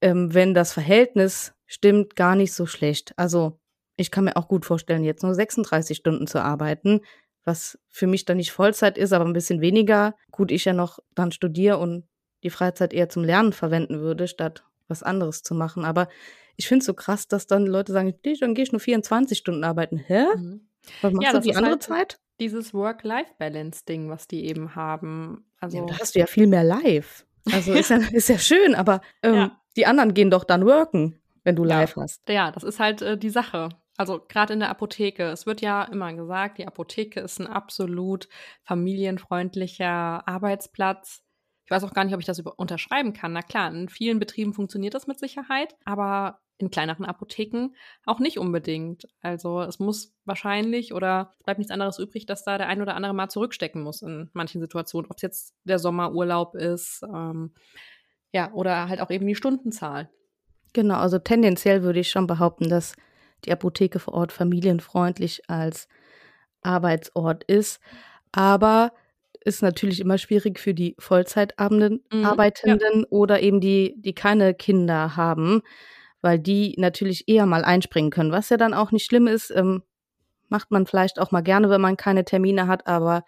ähm, 0.00 0.34
wenn 0.34 0.54
das 0.54 0.72
Verhältnis 0.72 1.52
stimmt, 1.66 2.16
gar 2.16 2.36
nicht 2.36 2.52
so 2.52 2.66
schlecht. 2.66 3.12
Also 3.16 3.58
ich 3.96 4.10
kann 4.10 4.24
mir 4.24 4.36
auch 4.36 4.48
gut 4.48 4.64
vorstellen, 4.64 5.04
jetzt 5.04 5.22
nur 5.22 5.34
36 5.34 5.96
Stunden 5.96 6.26
zu 6.26 6.42
arbeiten, 6.42 7.00
was 7.44 7.78
für 7.88 8.06
mich 8.06 8.24
dann 8.24 8.38
nicht 8.38 8.52
Vollzeit 8.52 8.98
ist, 8.98 9.12
aber 9.12 9.24
ein 9.24 9.32
bisschen 9.32 9.60
weniger. 9.60 10.14
Gut, 10.30 10.50
ich 10.50 10.64
ja 10.64 10.72
noch 10.72 10.98
dann 11.14 11.32
studiere 11.32 11.78
und 11.78 12.08
die 12.42 12.50
Freizeit 12.50 12.92
eher 12.92 13.08
zum 13.08 13.24
Lernen 13.24 13.52
verwenden 13.52 14.00
würde, 14.00 14.26
statt 14.28 14.64
was 14.88 15.02
anderes 15.02 15.42
zu 15.42 15.54
machen. 15.54 15.84
Aber 15.84 16.08
ich 16.56 16.68
finde 16.68 16.80
es 16.80 16.86
so 16.86 16.94
krass, 16.94 17.28
dass 17.28 17.46
dann 17.46 17.66
Leute 17.66 17.92
sagen, 17.92 18.14
dann 18.40 18.54
gehe 18.54 18.64
ich 18.64 18.72
nur 18.72 18.80
24 18.80 19.38
Stunden 19.38 19.64
arbeiten. 19.64 19.98
Hä? 19.98 20.24
Mhm. 20.36 20.68
Was 21.02 21.12
machst 21.12 21.26
ja, 21.26 21.32
du 21.32 21.40
die 21.40 21.54
andere 21.54 21.72
halt 21.72 21.82
Zeit? 21.82 22.20
Dieses 22.40 22.72
Work-Life-Balance-Ding, 22.72 24.08
was 24.08 24.26
die 24.26 24.46
eben 24.46 24.74
haben. 24.74 25.44
Also 25.58 25.78
ja, 25.78 25.86
da 25.86 25.98
hast 25.98 26.14
du 26.14 26.20
ja 26.20 26.26
viel 26.26 26.46
mehr 26.46 26.64
live. 26.64 27.26
Also 27.52 27.72
ist 27.74 27.90
ja, 27.90 27.96
ist 27.96 28.28
ja 28.28 28.38
schön, 28.38 28.74
aber 28.74 29.00
ähm, 29.22 29.34
ja. 29.34 29.60
Die 29.76 29.86
anderen 29.86 30.14
gehen 30.14 30.30
doch 30.30 30.44
dann 30.44 30.66
worken, 30.66 31.20
wenn 31.44 31.56
du 31.56 31.64
live 31.64 31.96
ja. 31.96 32.02
hast. 32.02 32.28
Ja, 32.28 32.50
das 32.50 32.64
ist 32.64 32.80
halt 32.80 33.02
äh, 33.02 33.16
die 33.16 33.30
Sache. 33.30 33.70
Also 33.96 34.20
gerade 34.26 34.54
in 34.54 34.60
der 34.60 34.70
Apotheke. 34.70 35.24
Es 35.24 35.46
wird 35.46 35.60
ja 35.60 35.84
immer 35.84 36.12
gesagt, 36.14 36.58
die 36.58 36.66
Apotheke 36.66 37.20
ist 37.20 37.38
ein 37.38 37.46
absolut 37.46 38.28
familienfreundlicher 38.64 40.26
Arbeitsplatz. 40.26 41.22
Ich 41.64 41.70
weiß 41.70 41.84
auch 41.84 41.92
gar 41.92 42.04
nicht, 42.04 42.14
ob 42.14 42.20
ich 42.20 42.26
das 42.26 42.40
unterschreiben 42.40 43.12
kann. 43.12 43.32
Na 43.32 43.42
klar, 43.42 43.70
in 43.72 43.88
vielen 43.88 44.18
Betrieben 44.18 44.54
funktioniert 44.54 44.94
das 44.94 45.06
mit 45.06 45.18
Sicherheit, 45.18 45.76
aber 45.84 46.40
in 46.62 46.70
kleineren 46.70 47.04
Apotheken 47.04 47.70
auch 48.06 48.18
nicht 48.18 48.38
unbedingt. 48.38 49.08
Also 49.22 49.60
es 49.62 49.78
muss 49.78 50.14
wahrscheinlich 50.24 50.92
oder 50.94 51.32
es 51.38 51.44
bleibt 51.44 51.58
nichts 51.58 51.72
anderes 51.72 51.98
übrig, 51.98 52.26
dass 52.26 52.44
da 52.44 52.58
der 52.58 52.68
ein 52.68 52.82
oder 52.82 52.94
andere 52.94 53.14
mal 53.14 53.28
zurückstecken 53.28 53.82
muss 53.82 54.02
in 54.02 54.30
manchen 54.32 54.60
Situationen. 54.60 55.10
Ob 55.10 55.16
es 55.16 55.22
jetzt 55.22 55.54
der 55.64 55.78
Sommerurlaub 55.78 56.54
ist, 56.54 57.02
ähm, 57.02 57.52
ja, 58.32 58.52
oder 58.52 58.88
halt 58.88 59.00
auch 59.00 59.10
eben 59.10 59.26
die 59.26 59.34
Stundenzahl. 59.34 60.08
Genau, 60.72 60.96
also 60.96 61.18
tendenziell 61.18 61.82
würde 61.82 62.00
ich 62.00 62.10
schon 62.10 62.26
behaupten, 62.26 62.68
dass 62.68 62.94
die 63.44 63.52
Apotheke 63.52 63.98
vor 63.98 64.14
Ort 64.14 64.32
familienfreundlich 64.32 65.48
als 65.48 65.88
Arbeitsort 66.62 67.44
ist. 67.44 67.80
Aber 68.32 68.92
ist 69.44 69.62
natürlich 69.62 70.00
immer 70.00 70.18
schwierig 70.18 70.58
für 70.58 70.74
die 70.74 70.94
Vollzeitarbeitenden 70.98 72.00
mhm, 72.12 73.00
ja. 73.00 73.06
oder 73.10 73.40
eben 73.40 73.60
die, 73.60 73.94
die 73.96 74.14
keine 74.14 74.54
Kinder 74.54 75.16
haben, 75.16 75.62
weil 76.22 76.38
die 76.38 76.74
natürlich 76.78 77.28
eher 77.28 77.46
mal 77.46 77.64
einspringen 77.64 78.10
können, 78.10 78.32
was 78.32 78.48
ja 78.48 78.56
dann 78.56 78.74
auch 78.74 78.92
nicht 78.92 79.04
schlimm 79.04 79.26
ist. 79.26 79.50
Ähm, 79.50 79.82
macht 80.48 80.70
man 80.70 80.86
vielleicht 80.86 81.18
auch 81.18 81.30
mal 81.30 81.42
gerne, 81.42 81.70
wenn 81.70 81.80
man 81.80 81.96
keine 81.96 82.24
Termine 82.24 82.66
hat, 82.66 82.86
aber 82.86 83.24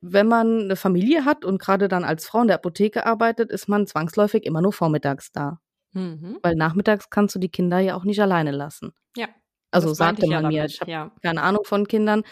wenn 0.00 0.26
man 0.26 0.62
eine 0.62 0.76
Familie 0.76 1.24
hat 1.24 1.44
und 1.44 1.60
gerade 1.60 1.88
dann 1.88 2.04
als 2.04 2.26
Frau 2.26 2.40
in 2.40 2.46
der 2.48 2.56
Apotheke 2.56 3.04
arbeitet, 3.04 3.50
ist 3.50 3.68
man 3.68 3.86
zwangsläufig 3.86 4.46
immer 4.46 4.62
nur 4.62 4.72
vormittags 4.72 5.30
da. 5.30 5.60
Mhm. 5.92 6.38
Weil 6.42 6.54
nachmittags 6.54 7.10
kannst 7.10 7.34
du 7.34 7.38
die 7.38 7.50
Kinder 7.50 7.78
ja 7.80 7.96
auch 7.96 8.04
nicht 8.04 8.20
alleine 8.20 8.50
lassen. 8.50 8.92
Ja. 9.16 9.28
Also 9.70 9.92
sagte 9.92 10.26
man 10.26 10.42
ja 10.44 10.48
mir. 10.48 10.64
Ich 10.64 10.80
habe 10.80 10.90
ja. 10.90 11.12
keine 11.22 11.42
Ahnung 11.42 11.64
von 11.64 11.86
Kindern. 11.86 12.22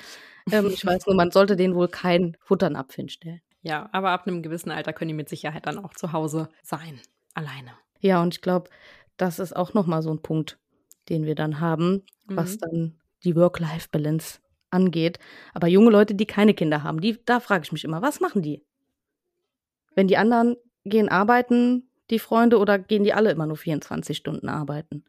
Ähm, 0.50 0.68
ich 0.72 0.84
weiß 0.84 1.06
nur, 1.06 1.14
man 1.14 1.30
sollte 1.30 1.56
denen 1.56 1.74
wohl 1.74 1.88
kein 1.88 2.36
Futternapf 2.40 2.94
hinstellen. 2.94 3.42
Ja, 3.60 3.88
aber 3.92 4.10
ab 4.10 4.26
einem 4.26 4.42
gewissen 4.42 4.70
Alter 4.70 4.92
können 4.92 5.08
die 5.08 5.14
mit 5.14 5.28
Sicherheit 5.28 5.66
dann 5.66 5.78
auch 5.78 5.92
zu 5.94 6.12
Hause 6.12 6.48
sein. 6.62 7.00
Alleine. 7.34 7.72
Ja, 8.00 8.22
und 8.22 8.34
ich 8.34 8.40
glaube, 8.40 8.70
das 9.18 9.38
ist 9.38 9.54
auch 9.54 9.74
nochmal 9.74 10.02
so 10.02 10.10
ein 10.10 10.22
Punkt, 10.22 10.58
den 11.10 11.26
wir 11.26 11.34
dann 11.34 11.60
haben, 11.60 12.04
mhm. 12.26 12.36
was 12.36 12.56
dann 12.56 12.94
die 13.24 13.36
Work-Life-Balance 13.36 14.38
angeht. 14.70 15.18
Aber 15.52 15.66
junge 15.66 15.90
Leute, 15.90 16.14
die 16.14 16.26
keine 16.26 16.54
Kinder 16.54 16.82
haben, 16.82 17.00
die, 17.00 17.18
da 17.24 17.40
frage 17.40 17.64
ich 17.64 17.72
mich 17.72 17.84
immer, 17.84 18.00
was 18.00 18.20
machen 18.20 18.42
die? 18.42 18.64
Wenn 19.94 20.08
die 20.08 20.16
anderen 20.16 20.56
gehen 20.84 21.08
arbeiten, 21.08 21.90
die 22.10 22.18
Freunde, 22.18 22.58
oder 22.58 22.78
gehen 22.78 23.04
die 23.04 23.12
alle 23.12 23.30
immer 23.30 23.46
nur 23.46 23.56
24 23.56 24.16
Stunden 24.16 24.48
arbeiten? 24.48 25.04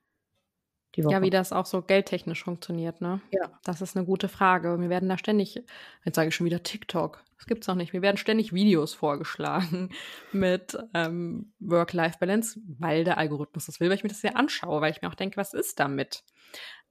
Die 0.96 1.04
Woche? 1.04 1.14
Ja, 1.14 1.22
wie 1.22 1.30
das 1.30 1.54
auch 1.54 1.66
so 1.66 1.82
geldtechnisch 1.82 2.44
funktioniert, 2.44 3.02
ne? 3.02 3.22
Ja. 3.32 3.60
Das 3.64 3.82
ist 3.82 3.96
eine 3.96 4.06
gute 4.06 4.28
Frage. 4.28 4.80
Wir 4.80 4.90
werden 4.90 5.10
da 5.10 5.18
ständig, 5.18 5.64
jetzt 6.04 6.16
sage 6.16 6.30
ich 6.30 6.36
schon 6.36 6.46
wieder 6.46 6.64
TikTok, 6.64 7.24
das 7.38 7.46
gibt's 7.46 7.68
noch 7.68 7.76
nicht. 7.76 7.94
Wir 7.94 8.02
werden 8.02 8.18
ständig 8.18 8.54
Videos 8.54 8.94
vorgeschlagen 8.94 9.92
mit 10.34 10.78
ähm, 10.94 11.54
Work-Life-Balance, 11.60 12.60
weil 12.80 13.04
der 13.04 13.18
Algorithmus 13.18 13.66
das 13.66 13.80
will, 13.80 13.90
weil 13.90 13.96
ich 13.96 14.04
mir 14.04 14.10
das 14.10 14.22
ja 14.22 14.32
anschaue, 14.32 14.82
weil 14.82 14.92
ich 14.92 15.02
mir 15.02 15.10
auch 15.10 15.16
denke, 15.16 15.38
was 15.38 15.54
ist 15.54 15.80
damit? 15.80 16.24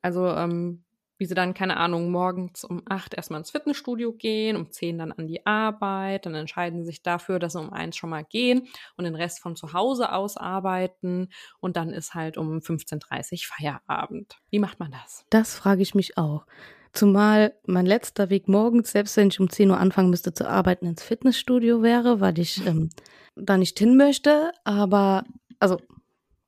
Also 0.00 0.26
ähm, 0.28 0.85
wie 1.18 1.26
sie 1.26 1.34
dann, 1.34 1.52
keine 1.52 1.76
Ahnung, 1.76 2.10
morgens 2.10 2.64
um 2.64 2.82
acht 2.88 3.14
erstmal 3.14 3.40
ins 3.40 3.50
Fitnessstudio 3.50 4.12
gehen, 4.12 4.56
um 4.56 4.70
zehn 4.70 4.98
dann 4.98 5.12
an 5.12 5.26
die 5.26 5.44
Arbeit, 5.44 6.26
dann 6.26 6.34
entscheiden 6.34 6.80
sie 6.80 6.87
sich 6.87 7.02
dafür, 7.02 7.38
dass 7.38 7.52
sie 7.52 7.60
um 7.60 7.72
eins 7.72 7.96
schon 7.96 8.10
mal 8.10 8.25
gehen 8.25 8.68
und 8.96 9.04
den 9.04 9.14
Rest 9.16 9.40
von 9.40 9.56
zu 9.56 9.72
Hause 9.72 10.12
aus 10.12 10.37
arbeiten 10.37 11.28
und 11.60 11.76
dann 11.76 11.90
ist 11.90 12.14
halt 12.14 12.38
um 12.38 12.58
15.30 12.58 13.32
Uhr 13.32 13.38
Feierabend. 13.42 14.38
Wie 14.50 14.60
macht 14.60 14.78
man 14.78 14.92
das? 14.92 15.25
Das 15.30 15.54
frage 15.54 15.82
ich 15.82 15.94
mich 15.94 16.16
auch. 16.16 16.46
Zumal 16.92 17.54
mein 17.66 17.87
letzter 17.87 18.30
Weg 18.30 18.48
morgens, 18.48 18.92
selbst 18.92 19.16
wenn 19.16 19.28
ich 19.28 19.40
um 19.40 19.50
10 19.50 19.70
Uhr 19.70 19.78
anfangen 19.78 20.10
müsste 20.10 20.32
zu 20.32 20.48
arbeiten, 20.48 20.87
ins 20.87 21.02
Fitnessstudio 21.02 21.82
wäre, 21.82 22.20
weil 22.20 22.38
ich 22.38 22.64
ähm, 22.66 22.90
da 23.37 23.56
nicht 23.56 23.78
hin 23.78 23.96
möchte. 23.96 24.52
Aber, 24.64 25.25
also, 25.58 25.78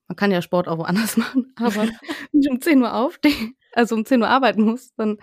man 0.08 0.16
kann 0.16 0.30
ja 0.30 0.42
Sport 0.42 0.66
auch 0.66 0.78
woanders 0.78 1.16
machen, 1.16 1.52
aber 1.56 1.82
wenn 2.32 2.40
ich 2.40 2.50
um 2.50 2.60
10 2.60 2.82
Uhr 2.82 2.94
aufstehe, 2.94 3.52
also 3.72 3.94
um 3.94 4.04
10 4.04 4.22
Uhr 4.22 4.28
arbeiten 4.28 4.62
muss, 4.62 4.94
dann 4.96 5.18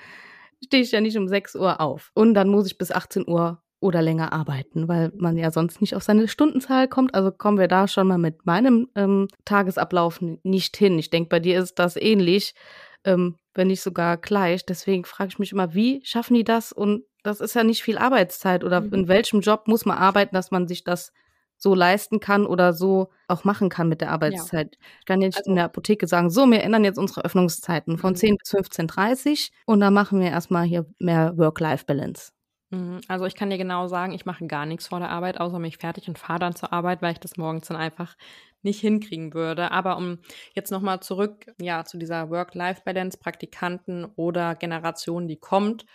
stehe 0.63 0.83
ich 0.83 0.91
ja 0.91 1.01
nicht 1.01 1.17
um 1.17 1.27
6 1.27 1.55
Uhr 1.55 1.81
auf. 1.81 2.11
Und 2.13 2.33
dann 2.33 2.49
muss 2.49 2.67
ich 2.67 2.77
bis 2.77 2.91
18 2.91 3.27
Uhr 3.27 3.61
oder 3.79 4.01
länger 4.01 4.33
arbeiten, 4.33 4.87
weil 4.87 5.11
man 5.15 5.37
ja 5.37 5.51
sonst 5.51 5.81
nicht 5.81 5.95
auf 5.95 6.03
seine 6.03 6.27
Stundenzahl 6.27 6.87
kommt. 6.87 7.13
Also 7.13 7.31
kommen 7.31 7.59
wir 7.59 7.67
da 7.67 7.87
schon 7.87 8.07
mal 8.07 8.17
mit 8.17 8.45
meinem 8.45 8.89
ähm, 8.95 9.27
Tagesablauf 9.45 10.19
nicht 10.43 10.77
hin. 10.77 10.97
Ich 10.97 11.09
denke, 11.09 11.29
bei 11.29 11.39
dir 11.39 11.59
ist 11.61 11.75
das 11.75 11.95
ähnlich, 11.95 12.55
ähm, 13.03 13.35
wenn 13.53 13.67
nicht 13.67 13.81
sogar 13.81 14.17
gleich. 14.17 14.65
Deswegen 14.65 15.05
frage 15.05 15.29
ich 15.29 15.39
mich 15.39 15.51
immer, 15.51 15.75
wie 15.75 16.01
schaffen 16.03 16.33
die 16.33 16.43
das? 16.43 16.71
Und 16.71 17.03
das 17.21 17.39
ist 17.39 17.53
ja 17.53 17.63
nicht 17.63 17.83
viel 17.83 17.99
Arbeitszeit. 17.99 18.63
Oder 18.63 18.81
mhm. 18.81 18.93
in 18.93 19.07
welchem 19.07 19.41
Job 19.41 19.67
muss 19.67 19.85
man 19.85 19.97
arbeiten, 19.97 20.35
dass 20.35 20.49
man 20.49 20.67
sich 20.67 20.83
das 20.83 21.13
so 21.57 21.73
leisten 21.73 22.19
kann 22.19 22.45
oder 22.45 22.73
so 22.73 23.09
auch 23.27 23.43
machen 23.43 23.69
kann 23.69 23.89
mit 23.89 24.01
der 24.01 24.11
Arbeitszeit. 24.11 24.75
Ja. 24.75 24.87
Ich 24.99 25.05
kann 25.05 25.21
jetzt 25.21 25.37
also, 25.37 25.49
in 25.49 25.55
der 25.55 25.65
Apotheke 25.65 26.07
sagen, 26.07 26.29
so, 26.29 26.45
wir 26.49 26.63
ändern 26.63 26.83
jetzt 26.83 26.99
unsere 26.99 27.25
Öffnungszeiten 27.25 27.97
von 27.97 28.15
10 28.15 28.31
mhm. 28.31 28.37
bis 28.37 28.53
15.30 28.53 29.51
und 29.65 29.79
dann 29.79 29.93
machen 29.93 30.19
wir 30.19 30.29
erstmal 30.29 30.65
hier 30.65 30.85
mehr 30.99 31.37
Work-Life-Balance. 31.37 32.31
Mhm. 32.69 33.01
Also 33.07 33.25
ich 33.25 33.35
kann 33.35 33.49
dir 33.49 33.57
genau 33.57 33.87
sagen, 33.87 34.13
ich 34.13 34.25
mache 34.25 34.45
gar 34.45 34.65
nichts 34.65 34.87
vor 34.87 34.99
der 34.99 35.09
Arbeit, 35.09 35.39
außer 35.39 35.59
mich 35.59 35.77
fertig 35.77 36.07
und 36.07 36.19
fahre 36.19 36.39
dann 36.39 36.55
zur 36.55 36.73
Arbeit, 36.73 37.01
weil 37.01 37.13
ich 37.13 37.19
das 37.19 37.37
morgens 37.37 37.67
dann 37.67 37.77
einfach 37.77 38.15
nicht 38.61 38.81
hinkriegen 38.81 39.33
würde. 39.33 39.71
Aber 39.71 39.97
um 39.97 40.19
jetzt 40.53 40.71
nochmal 40.71 40.99
zurück 40.99 41.45
ja, 41.59 41.85
zu 41.85 41.97
dieser 41.97 42.29
Work-Life-Balance, 42.29 43.17
Praktikanten 43.19 44.05
oder 44.15 44.55
Generation, 44.55 45.27
die 45.27 45.37
kommt, 45.37 45.85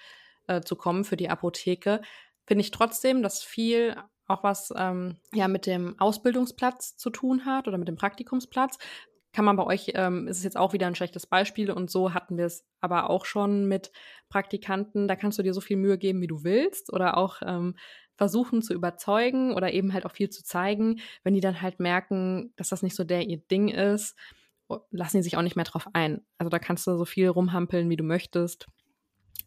äh, 0.47 0.61
zu 0.63 0.77
kommen 0.77 1.05
für 1.05 1.17
die 1.17 1.29
Apotheke, 1.29 2.01
finde 2.47 2.63
ich 2.63 2.71
trotzdem, 2.71 3.23
dass 3.23 3.43
viel 3.43 3.97
auch 4.33 4.43
was 4.43 4.73
ähm, 4.77 5.17
ja 5.33 5.49
mit 5.49 5.67
dem 5.67 5.99
Ausbildungsplatz 5.99 6.97
zu 6.97 7.11
tun 7.11 7.47
hat 7.47 7.69
oder 7.69 7.79
mit 7.79 7.89
dem 7.89 7.97
Praktikumsplatz. 7.97 8.79
Kann 9.33 9.45
man 9.47 9.57
bei 9.57 9.65
euch, 9.65 9.93
ähm, 9.95 10.29
ist 10.29 10.39
es 10.39 10.45
jetzt 10.45 10.59
auch 10.59 10.75
wieder 10.75 10.87
ein 10.87 10.95
schlechtes 10.95 11.27
Beispiel 11.27 11.71
und 11.71 11.91
so 11.91 12.13
hatten 12.13 12.37
wir 12.37 12.45
es 12.45 12.67
aber 12.81 13.09
auch 13.09 13.25
schon 13.25 13.67
mit 13.67 13.91
Praktikanten. 14.29 15.09
Da 15.09 15.17
kannst 15.17 15.39
du 15.39 15.43
dir 15.43 15.55
so 15.55 15.61
viel 15.61 15.79
Mühe 15.79 15.97
geben, 15.97 16.21
wie 16.21 16.27
du 16.27 16.45
willst 16.45 16.93
oder 16.93 17.17
auch 17.17 17.41
ähm, 17.45 17.75
versuchen 18.17 18.61
zu 18.63 18.75
überzeugen 18.75 19.55
oder 19.55 19.73
eben 19.73 19.95
halt 19.95 20.05
auch 20.05 20.13
viel 20.13 20.29
zu 20.29 20.45
zeigen. 20.45 21.01
Wenn 21.25 21.35
die 21.35 21.41
dann 21.41 21.63
halt 21.63 21.81
merken, 21.81 22.53
dass 22.57 22.69
das 22.69 22.83
nicht 22.83 22.95
so 22.95 23.05
der 23.05 23.27
ihr 23.27 23.39
Ding 23.39 23.69
ist, 23.69 24.17
lassen 24.91 25.19
die 25.19 25.23
sich 25.23 25.37
auch 25.37 25.43
nicht 25.43 25.57
mehr 25.57 25.65
drauf 25.65 25.89
ein. 25.93 26.25
Also 26.39 26.51
da 26.51 26.59
kannst 26.59 26.87
du 26.87 26.97
so 26.97 27.05
viel 27.05 27.29
rumhampeln, 27.29 27.89
wie 27.91 27.97
du 27.97 28.05
möchtest 28.05 28.69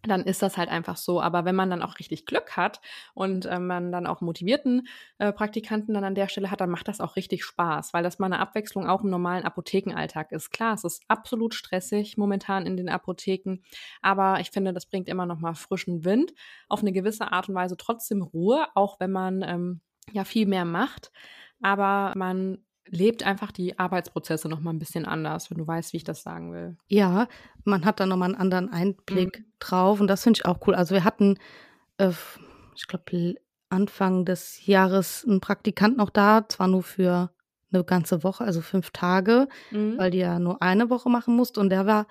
dann 0.08 0.24
ist 0.24 0.42
das 0.42 0.58
halt 0.58 0.70
einfach 0.70 0.98
so. 0.98 1.22
Aber 1.22 1.46
wenn 1.46 1.56
man 1.56 1.70
dann 1.70 1.82
auch 1.82 2.00
richtig 2.00 2.25
Glück 2.25 2.56
hat 2.56 2.82
und 3.13 3.46
äh, 3.46 3.60
man 3.60 3.92
dann 3.92 4.08
auch 4.08 4.22
motivierten 4.22 4.88
äh, 5.18 5.32
Praktikanten 5.32 5.94
dann 5.94 6.04
an 6.04 6.15
der 6.15 6.27
Stelle 6.27 6.51
hat, 6.51 6.62
dann 6.62 6.70
macht 6.70 6.88
das 6.88 7.01
auch 7.01 7.15
richtig 7.15 7.44
Spaß, 7.44 7.94
weil 7.94 8.04
das 8.04 8.20
mal 8.20 8.27
eine 8.27 8.39
Abwechslung 8.39 8.88
auch 8.88 9.04
im 9.04 9.10
normalen 9.10 9.44
Apothekenalltag 9.44 10.32
ist. 10.32 10.51
Klar, 10.51 10.74
es 10.74 10.84
ist 10.84 11.04
absolut 11.08 11.54
stressig 11.54 12.18
momentan 12.18 12.65
in 12.65 12.77
den 12.77 12.89
Apotheken, 12.89 13.60
aber 14.01 14.39
ich 14.39 14.51
finde, 14.51 14.74
das 14.74 14.86
bringt 14.86 15.10
immer 15.10 15.25
noch 15.25 15.39
mal 15.39 15.56
frischen 15.56 16.06
Wind, 16.06 16.34
auf 16.70 16.82
eine 16.82 16.92
gewisse 16.92 17.32
Art 17.32 17.50
und 17.50 17.56
Weise 17.56 17.77
trotzdem 17.77 18.22
Ruhe, 18.22 18.68
auch 18.75 19.00
wenn 19.00 19.12
man 19.12 19.42
ähm, 19.42 19.82
ja 20.12 20.24
viel 20.24 20.46
mehr 20.46 20.65
macht. 20.65 21.12
Aber 21.62 22.13
man 22.15 22.60
lebt 22.88 23.24
einfach 23.24 23.51
die 23.51 23.80
Arbeitsprozesse 23.80 24.48
noch 24.48 24.60
mal 24.60 24.72
ein 24.72 24.80
bisschen 24.80 25.06
anders, 25.06 25.50
wenn 25.50 25.58
du 25.58 25.68
weißt, 25.68 25.94
wie 25.94 25.98
ich 25.98 26.04
das 26.04 26.22
sagen 26.22 26.54
will. 26.54 26.77
Ja, 26.88 27.27
man 27.63 27.86
hat 27.86 28.00
da 28.00 28.06
noch 28.06 28.18
mal 28.18 28.25
einen 28.25 28.36
anderen 28.36 28.72
Einblick 28.72 29.39
mhm. 29.39 29.46
drauf 29.60 30.00
und 30.00 30.08
das 30.08 30.24
finde 30.24 30.39
ich 30.39 30.46
auch 30.46 30.60
cool. 30.68 30.75
Also 30.75 30.94
wir 30.94 31.04
hatten, 31.04 31.38
äh, 31.98 32.12
ich 32.75 32.88
glaube, 32.88 33.36
Anfang 33.70 34.25
des 34.25 34.65
Jahres 34.65 35.25
einen 35.27 35.42
Praktikant 35.42 35.98
noch 35.98 36.10
da, 36.10 36.48
zwar 36.48 36.68
nur 36.68 36.84
für 36.84 37.32
eine 37.74 37.84
ganze 37.84 38.24
Woche, 38.24 38.44
also 38.44 38.62
fünf 38.62 38.92
Tage, 38.92 39.48
mhm. 39.72 39.98
weil 39.98 40.12
die 40.12 40.20
ja 40.20 40.39
nur 40.39 40.62
eine 40.62 40.89
Woche 40.89 41.10
machen 41.10 41.36
musste 41.36 41.60
und 41.60 41.70
der 41.70 41.86
war 41.86 42.08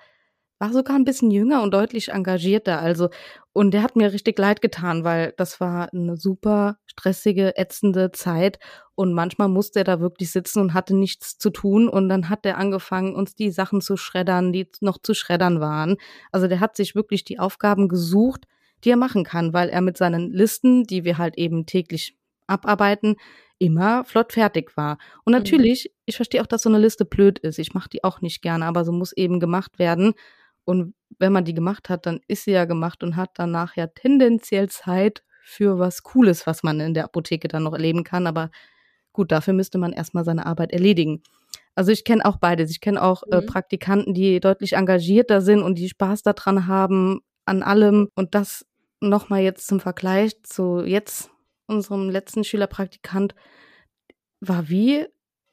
war 0.59 0.71
sogar 0.71 0.95
ein 0.95 1.05
bisschen 1.05 1.31
jünger 1.31 1.61
und 1.61 1.73
deutlich 1.73 2.09
engagierter. 2.09 2.79
Also, 2.79 3.09
und 3.53 3.73
der 3.73 3.83
hat 3.83 3.95
mir 3.95 4.13
richtig 4.13 4.39
leid 4.39 4.61
getan, 4.61 5.03
weil 5.03 5.33
das 5.37 5.59
war 5.59 5.91
eine 5.93 6.17
super 6.17 6.77
stressige, 6.85 7.57
ätzende 7.57 8.11
Zeit. 8.11 8.59
Und 8.95 9.13
manchmal 9.13 9.49
musste 9.49 9.79
er 9.79 9.85
da 9.85 9.99
wirklich 9.99 10.31
sitzen 10.31 10.61
und 10.61 10.73
hatte 10.73 10.95
nichts 10.95 11.37
zu 11.37 11.49
tun. 11.49 11.89
Und 11.89 12.07
dann 12.09 12.29
hat 12.29 12.45
er 12.45 12.57
angefangen, 12.57 13.15
uns 13.15 13.35
die 13.35 13.51
Sachen 13.51 13.81
zu 13.81 13.97
schreddern, 13.97 14.53
die 14.53 14.69
noch 14.79 14.97
zu 14.97 15.13
schreddern 15.13 15.59
waren. 15.59 15.97
Also 16.31 16.47
der 16.47 16.61
hat 16.61 16.77
sich 16.77 16.95
wirklich 16.95 17.25
die 17.25 17.39
Aufgaben 17.39 17.89
gesucht, 17.89 18.45
die 18.83 18.91
er 18.91 18.97
machen 18.97 19.23
kann, 19.23 19.53
weil 19.53 19.69
er 19.69 19.81
mit 19.81 19.97
seinen 19.97 20.31
Listen, 20.31 20.83
die 20.83 21.03
wir 21.03 21.17
halt 21.17 21.37
eben 21.37 21.65
täglich 21.65 22.17
abarbeiten, 22.47 23.15
immer 23.57 24.03
flott 24.03 24.33
fertig 24.33 24.75
war. 24.77 24.97
Und 25.23 25.33
mhm. 25.33 25.39
natürlich, 25.39 25.91
ich 26.05 26.15
verstehe 26.15 26.41
auch, 26.41 26.47
dass 26.47 26.63
so 26.63 26.69
eine 26.69 26.79
Liste 26.79 27.05
blöd 27.05 27.39
ist. 27.39 27.59
Ich 27.59 27.73
mache 27.73 27.89
die 27.89 28.03
auch 28.03 28.21
nicht 28.21 28.41
gerne, 28.41 28.65
aber 28.65 28.85
so 28.85 28.91
muss 28.91 29.13
eben 29.13 29.39
gemacht 29.39 29.79
werden. 29.79 30.13
Und 30.65 30.93
wenn 31.19 31.31
man 31.31 31.45
die 31.45 31.53
gemacht 31.53 31.89
hat, 31.89 32.05
dann 32.05 32.19
ist 32.27 32.43
sie 32.43 32.51
ja 32.51 32.65
gemacht 32.65 33.03
und 33.03 33.15
hat 33.15 33.31
danach 33.35 33.75
ja 33.75 33.87
tendenziell 33.87 34.69
Zeit 34.69 35.23
für 35.43 35.77
was 35.79 36.03
Cooles, 36.03 36.47
was 36.47 36.63
man 36.63 36.79
in 36.79 36.93
der 36.93 37.05
Apotheke 37.05 37.47
dann 37.47 37.63
noch 37.63 37.73
erleben 37.73 38.03
kann. 38.03 38.27
Aber 38.27 38.49
gut, 39.13 39.31
dafür 39.31 39.53
müsste 39.53 39.77
man 39.77 39.93
erstmal 39.93 40.25
seine 40.25 40.45
Arbeit 40.45 40.73
erledigen. 40.73 41.21
Also 41.75 41.91
ich 41.91 42.03
kenne 42.03 42.25
auch 42.25 42.37
beides. 42.37 42.71
Ich 42.71 42.81
kenne 42.81 43.01
auch 43.01 43.23
äh, 43.31 43.41
mhm. 43.41 43.45
Praktikanten, 43.45 44.13
die 44.13 44.39
deutlich 44.39 44.73
engagierter 44.73 45.41
sind 45.41 45.61
und 45.61 45.77
die 45.77 45.89
Spaß 45.89 46.23
daran 46.23 46.67
haben, 46.67 47.21
an 47.45 47.63
allem. 47.63 48.09
Und 48.15 48.33
das 48.33 48.65
nochmal 49.01 49.41
jetzt 49.41 49.67
zum 49.67 49.79
Vergleich 49.79 50.41
zu 50.43 50.83
jetzt 50.83 51.29
unserem 51.67 52.09
letzten 52.09 52.43
Schülerpraktikant 52.43 53.35
war 54.39 54.69
wie 54.69 55.05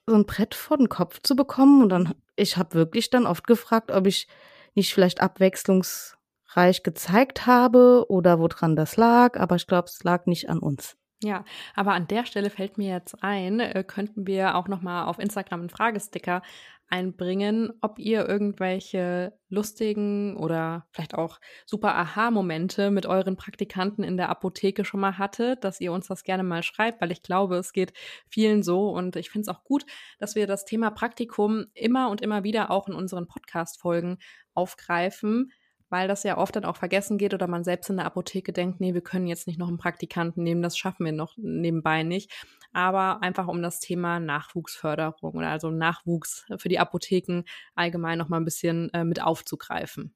so 0.07 0.15
ein 0.15 0.27
Brett 0.27 0.55
vor 0.55 0.77
den 0.77 0.89
Kopf 0.89 1.21
zu 1.23 1.37
bekommen. 1.37 1.83
Und 1.83 1.89
dann, 1.89 2.15
ich 2.37 2.57
habe 2.57 2.75
wirklich 2.75 3.11
dann 3.11 3.27
oft 3.27 3.47
gefragt, 3.47 3.91
ob 3.91 4.07
ich 4.07 4.29
nicht 4.75 4.95
vielleicht 4.95 5.21
abwechslungsreich 5.21 6.83
gezeigt 6.83 7.47
habe 7.47 8.07
oder 8.09 8.39
woran 8.39 8.77
das 8.77 8.97
lag, 8.97 9.39
aber 9.39 9.57
ich 9.57 9.67
glaube, 9.67 9.89
es 9.89 10.03
lag 10.05 10.27
nicht 10.27 10.49
an 10.49 10.59
uns. 10.59 10.97
Ja, 11.23 11.45
aber 11.75 11.93
an 11.93 12.09
der 12.09 12.27
Stelle 12.27 12.51
fällt 12.51 12.79
mir 12.79 12.89
jetzt 12.89 13.23
ein, 13.23 13.61
äh, 13.61 13.85
könnten 13.87 14.27
wir 14.27 14.57
auch 14.57 14.67
noch 14.67 14.83
mal 14.83 15.05
auf 15.05 15.21
Instagram 15.21 15.61
einen 15.61 15.71
Fragesticker 15.71 16.43
einbringen, 16.93 17.73
ob 17.81 17.99
ihr 17.99 18.29
irgendwelche 18.29 19.33
lustigen 19.49 20.37
oder 20.37 20.87
vielleicht 20.93 21.15
auch 21.15 21.41
super 21.65 21.95
Aha-Momente 21.97 22.91
mit 22.91 23.07
euren 23.07 23.35
Praktikanten 23.35 24.05
in 24.05 24.19
der 24.19 24.29
Apotheke 24.29 24.85
schon 24.85 25.01
mal 25.01 25.17
hattet, 25.17 25.65
dass 25.65 25.81
ihr 25.81 25.91
uns 25.91 26.09
das 26.09 26.23
gerne 26.23 26.43
mal 26.43 26.63
schreibt, 26.63 27.01
weil 27.01 27.11
ich 27.11 27.23
glaube, 27.23 27.57
es 27.57 27.73
geht 27.73 27.95
vielen 28.29 28.63
so 28.63 28.91
und 28.91 29.17
ich 29.17 29.31
finde 29.31 29.43
es 29.43 29.49
auch 29.49 29.65
gut, 29.65 29.87
dass 30.19 30.35
wir 30.35 30.47
das 30.47 30.67
Thema 30.67 30.91
Praktikum 30.91 31.65
immer 31.73 32.11
und 32.11 32.21
immer 32.21 32.45
wieder 32.45 32.71
auch 32.71 32.89
in 32.89 32.95
unseren 32.95 33.27
Podcast-Folgen 33.27 34.19
aufgreifen, 34.53 35.51
weil 35.93 36.09
das 36.09 36.23
ja 36.23 36.39
oft 36.39 36.57
dann 36.57 36.65
auch 36.65 36.77
vergessen 36.77 37.19
geht 37.19 37.35
oder 37.35 37.47
man 37.47 37.65
selbst 37.65 37.91
in 37.91 37.99
der 37.99 38.07
Apotheke 38.07 38.55
denkt, 38.55 38.81
nee, 38.81 38.95
wir 38.95 39.03
können 39.03 39.27
jetzt 39.27 39.47
nicht 39.47 39.59
noch 39.59 39.69
einen 39.69 39.77
Praktikanten 39.77 40.43
nehmen, 40.43 40.63
das 40.63 40.79
schaffen 40.79 41.05
wir 41.05 41.13
noch 41.13 41.35
nebenbei 41.37 42.03
nicht. 42.03 42.33
Aber 42.73 43.23
einfach 43.23 43.47
um 43.47 43.61
das 43.61 43.79
Thema 43.79 44.19
Nachwuchsförderung 44.19 45.35
oder 45.35 45.51
also 45.51 45.71
Nachwuchs 45.71 46.47
für 46.57 46.71
die 46.71 46.79
Apotheken 46.79 47.43
allgemein 47.75 48.17
noch 48.17 48.31
mal 48.31 48.39
ein 48.39 48.47
bisschen 48.47 48.89
äh, 48.95 49.05
mit 49.05 49.23
aufzugreifen. 49.23 50.15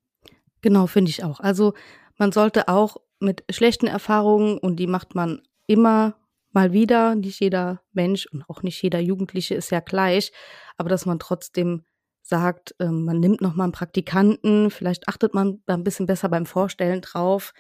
Genau, 0.63 0.87
finde 0.87 1.11
ich 1.11 1.23
auch. 1.23 1.41
Also 1.41 1.75
man 2.17 2.33
sollte 2.33 2.69
auch 2.69 2.97
mit 3.21 3.45
schlechten 3.51 3.87
Erfahrungen 3.87 4.57
und 4.57 4.77
die 4.77 4.87
macht 4.87 5.15
man 5.15 5.43
immer 5.67 6.17
mal 6.53 6.73
wieder. 6.73 7.15
Nicht 7.17 7.41
jeder 7.41 7.83
Mensch 7.93 8.25
und 8.25 8.49
auch 8.49 8.63
nicht 8.63 8.83
jeder 8.83 9.01
Jugendliche 9.01 9.55
ist 9.55 9.71
ja 9.71 9.81
gleich, 9.81 10.33
aber 10.79 10.89
dass 10.89 11.05
man 11.05 11.19
trotzdem 11.19 11.85
sagt, 12.29 12.75
äh, 12.79 12.87
man 12.87 13.21
nimmt 13.21 13.41
noch 13.41 13.55
mal 13.55 13.65
einen 13.65 13.73
Praktikanten, 13.73 14.71
vielleicht 14.71 15.09
achtet 15.09 15.35
man 15.35 15.63
da 15.67 15.75
ein 15.75 15.85
bisschen 15.85 16.07
besser 16.07 16.29
beim 16.29 16.47
Vorstellen 16.47 17.01
drauf, 17.01 17.53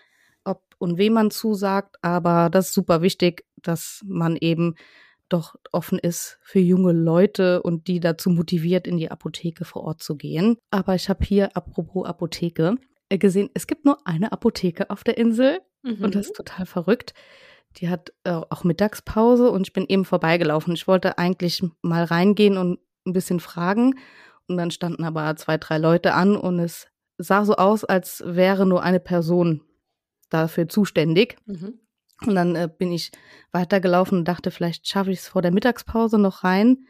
ob 0.44 0.62
und 0.78 0.98
wem 0.98 1.14
man 1.14 1.30
zusagt, 1.30 1.96
aber 2.02 2.50
das 2.50 2.68
ist 2.68 2.74
super 2.74 3.02
wichtig, 3.02 3.44
dass 3.56 4.02
man 4.06 4.36
eben 4.36 4.74
doch 5.28 5.56
offen 5.72 5.98
ist 5.98 6.38
für 6.42 6.60
junge 6.60 6.92
Leute 6.92 7.62
und 7.62 7.88
die 7.88 8.00
dazu 8.00 8.30
motiviert, 8.30 8.86
in 8.86 8.96
die 8.96 9.10
Apotheke 9.10 9.64
vor 9.64 9.82
Ort 9.82 10.02
zu 10.02 10.16
gehen. 10.16 10.56
Aber 10.70 10.94
ich 10.94 11.08
habe 11.08 11.24
hier, 11.24 11.56
apropos 11.56 12.06
Apotheke, 12.06 12.76
äh, 13.08 13.18
gesehen, 13.18 13.50
es 13.54 13.66
gibt 13.66 13.84
nur 13.84 13.98
eine 14.06 14.32
Apotheke 14.32 14.90
auf 14.90 15.02
der 15.04 15.18
Insel 15.18 15.60
mhm. 15.82 16.04
und 16.04 16.14
das 16.14 16.26
ist 16.26 16.36
total 16.36 16.66
verrückt. 16.66 17.14
Die 17.78 17.88
hat 17.88 18.12
äh, 18.24 18.30
auch 18.30 18.64
Mittagspause 18.64 19.50
und 19.50 19.66
ich 19.66 19.72
bin 19.72 19.86
eben 19.86 20.04
vorbeigelaufen. 20.04 20.74
Ich 20.74 20.88
wollte 20.88 21.18
eigentlich 21.18 21.62
mal 21.82 22.04
reingehen 22.04 22.56
und 22.56 22.78
ein 23.04 23.12
bisschen 23.12 23.40
fragen 23.40 23.94
und 24.48 24.56
dann 24.56 24.70
standen 24.70 25.04
aber 25.04 25.34
zwei, 25.36 25.58
drei 25.58 25.78
Leute 25.78 26.14
an 26.14 26.36
und 26.36 26.58
es 26.58 26.88
sah 27.18 27.44
so 27.44 27.56
aus, 27.56 27.84
als 27.84 28.22
wäre 28.26 28.66
nur 28.66 28.82
eine 28.82 29.00
Person 29.00 29.62
dafür 30.30 30.68
zuständig. 30.68 31.36
Mhm. 31.46 31.80
Und 32.24 32.34
dann 32.34 32.56
äh, 32.56 32.68
bin 32.68 32.92
ich 32.92 33.10
weitergelaufen 33.52 34.18
und 34.18 34.28
dachte, 34.28 34.50
vielleicht 34.50 34.88
schaffe 34.88 35.10
ich 35.10 35.20
es 35.20 35.28
vor 35.28 35.42
der 35.42 35.52
Mittagspause 35.52 36.18
noch 36.18 36.44
rein 36.44 36.86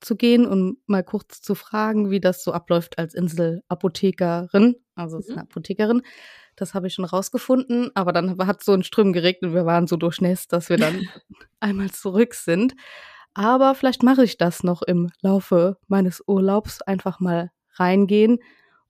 zu 0.00 0.16
gehen 0.16 0.46
und 0.46 0.78
mal 0.86 1.04
kurz 1.04 1.40
zu 1.40 1.54
fragen, 1.54 2.10
wie 2.10 2.20
das 2.20 2.44
so 2.44 2.52
abläuft 2.52 2.98
als 2.98 3.14
Inselapothekerin. 3.14 4.76
Also 4.94 5.18
mhm. 5.18 5.24
eine 5.30 5.42
Apothekerin. 5.42 6.02
Das 6.56 6.74
habe 6.74 6.86
ich 6.86 6.94
schon 6.94 7.04
rausgefunden, 7.04 7.90
aber 7.94 8.12
dann 8.12 8.38
hat 8.46 8.62
so 8.62 8.72
ein 8.72 8.84
Ström 8.84 9.12
geregnet 9.12 9.50
und 9.50 9.54
wir 9.54 9.66
waren 9.66 9.86
so 9.86 9.96
durchnässt, 9.96 10.52
dass 10.52 10.68
wir 10.68 10.76
dann 10.76 11.08
einmal 11.60 11.90
zurück 11.90 12.34
sind. 12.34 12.74
Aber 13.34 13.74
vielleicht 13.74 14.02
mache 14.02 14.24
ich 14.24 14.38
das 14.38 14.62
noch 14.62 14.82
im 14.82 15.10
Laufe 15.20 15.76
meines 15.88 16.22
Urlaubs, 16.26 16.82
einfach 16.82 17.18
mal 17.20 17.50
reingehen 17.74 18.38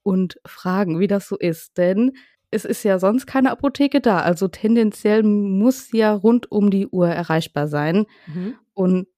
und 0.02 0.38
fragen, 0.44 1.00
wie 1.00 1.06
das 1.06 1.26
so 1.26 1.36
ist. 1.36 1.78
Denn 1.78 2.12
es 2.50 2.64
ist 2.64 2.84
ja 2.84 2.98
sonst 2.98 3.26
keine 3.26 3.50
Apotheke 3.50 4.00
da. 4.00 4.20
Also 4.20 4.48
tendenziell 4.48 5.22
muss 5.22 5.90
ja 5.92 6.12
rund 6.12 6.52
um 6.52 6.70
die 6.70 6.86
Uhr 6.86 7.08
erreichbar 7.08 7.68
sein. 7.68 8.06
Mhm. 8.26 8.54
Und 8.74 9.08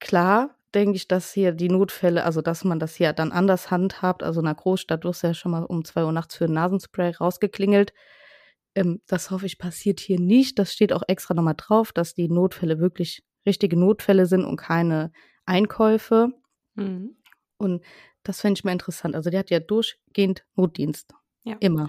klar, 0.00 0.56
denke 0.74 0.96
ich, 0.96 1.08
dass 1.08 1.32
hier 1.32 1.52
die 1.52 1.68
Notfälle, 1.68 2.24
also 2.24 2.40
dass 2.40 2.64
man 2.64 2.78
das 2.78 2.96
hier 2.96 3.12
dann 3.12 3.32
anders 3.32 3.70
handhabt. 3.70 4.22
Also 4.22 4.40
in 4.40 4.46
einer 4.46 4.54
Großstadt 4.54 5.04
wirst 5.04 5.22
du 5.22 5.28
ja 5.28 5.34
schon 5.34 5.52
mal 5.52 5.64
um 5.64 5.84
zwei 5.84 6.04
Uhr 6.04 6.12
nachts 6.12 6.36
für 6.36 6.46
ein 6.46 6.52
Nasenspray 6.52 7.12
rausgeklingelt. 7.12 7.92
Ähm, 8.74 9.00
das 9.06 9.30
hoffe 9.30 9.46
ich 9.46 9.58
passiert 9.58 10.00
hier 10.00 10.18
nicht. 10.18 10.58
Das 10.58 10.72
steht 10.72 10.92
auch 10.92 11.02
extra 11.06 11.34
nochmal 11.34 11.54
drauf, 11.56 11.92
dass 11.92 12.14
die 12.14 12.28
Notfälle 12.28 12.78
wirklich 12.78 13.22
richtige 13.46 13.76
Notfälle 13.76 14.26
sind 14.26 14.44
und 14.44 14.56
keine 14.56 15.12
Einkäufe. 15.46 16.32
Mhm. 16.74 17.16
Und 17.58 17.82
das 18.22 18.40
fände 18.40 18.58
ich 18.58 18.64
mal 18.64 18.72
interessant. 18.72 19.14
Also 19.14 19.30
der 19.30 19.40
hat 19.40 19.50
ja 19.50 19.60
durchgehend 19.60 20.44
Notdienst. 20.56 21.14
Ja. 21.44 21.56
Immer. 21.60 21.88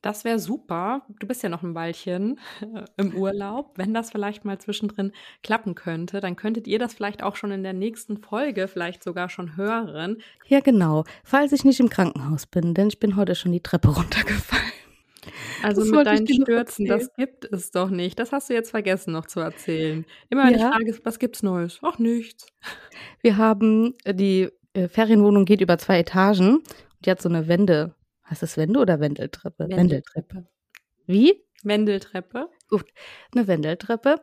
Das 0.00 0.24
wäre 0.24 0.38
super. 0.38 1.02
Du 1.18 1.26
bist 1.26 1.42
ja 1.42 1.48
noch 1.48 1.64
ein 1.64 1.74
Weilchen 1.74 2.38
äh, 2.60 2.84
im 2.96 3.14
Urlaub. 3.16 3.72
Wenn 3.76 3.92
das 3.92 4.12
vielleicht 4.12 4.44
mal 4.44 4.58
zwischendrin 4.58 5.12
klappen 5.42 5.74
könnte, 5.74 6.20
dann 6.20 6.36
könntet 6.36 6.68
ihr 6.68 6.78
das 6.78 6.94
vielleicht 6.94 7.22
auch 7.22 7.34
schon 7.34 7.50
in 7.50 7.64
der 7.64 7.72
nächsten 7.72 8.18
Folge 8.18 8.68
vielleicht 8.68 9.02
sogar 9.02 9.28
schon 9.28 9.56
hören. 9.56 10.18
Ja, 10.46 10.60
genau. 10.60 11.04
Falls 11.24 11.50
ich 11.52 11.64
nicht 11.64 11.80
im 11.80 11.88
Krankenhaus 11.88 12.46
bin, 12.46 12.74
denn 12.74 12.88
ich 12.88 13.00
bin 13.00 13.16
heute 13.16 13.34
schon 13.34 13.50
die 13.50 13.62
Treppe 13.62 13.88
runtergefallen. 13.96 14.72
Also 15.62 15.82
das 15.82 15.90
mit 15.90 16.06
deinen 16.06 16.26
Stürzen, 16.28 16.86
das 16.86 17.12
gibt 17.14 17.44
es 17.44 17.70
doch 17.70 17.90
nicht. 17.90 18.18
Das 18.18 18.32
hast 18.32 18.50
du 18.50 18.54
jetzt 18.54 18.70
vergessen 18.70 19.12
noch 19.12 19.26
zu 19.26 19.40
erzählen. 19.40 20.04
Immer 20.30 20.46
wenn 20.46 20.58
ja. 20.58 20.70
ich 20.70 20.74
frage, 20.74 21.04
was 21.04 21.18
gibt's 21.18 21.42
Neues? 21.42 21.78
Ach, 21.82 21.98
nichts. 21.98 22.46
Wir 23.20 23.36
haben, 23.36 23.94
äh, 24.04 24.14
die 24.14 24.50
äh, 24.74 24.88
Ferienwohnung 24.88 25.44
geht 25.44 25.60
über 25.60 25.78
zwei 25.78 25.98
Etagen. 25.98 26.62
Die 27.04 27.10
hat 27.10 27.22
so 27.22 27.28
eine 27.28 27.48
Wende 27.48 27.94
Heißt 28.30 28.42
das 28.42 28.56
Wende 28.56 28.80
oder 28.80 29.00
Wendeltreppe? 29.00 29.68
Wendeltreppe. 29.68 30.46
Wie? 31.06 31.44
Wendeltreppe. 31.62 32.48
Gut, 32.68 32.84
eine 33.34 33.46
Wendeltreppe. 33.48 34.16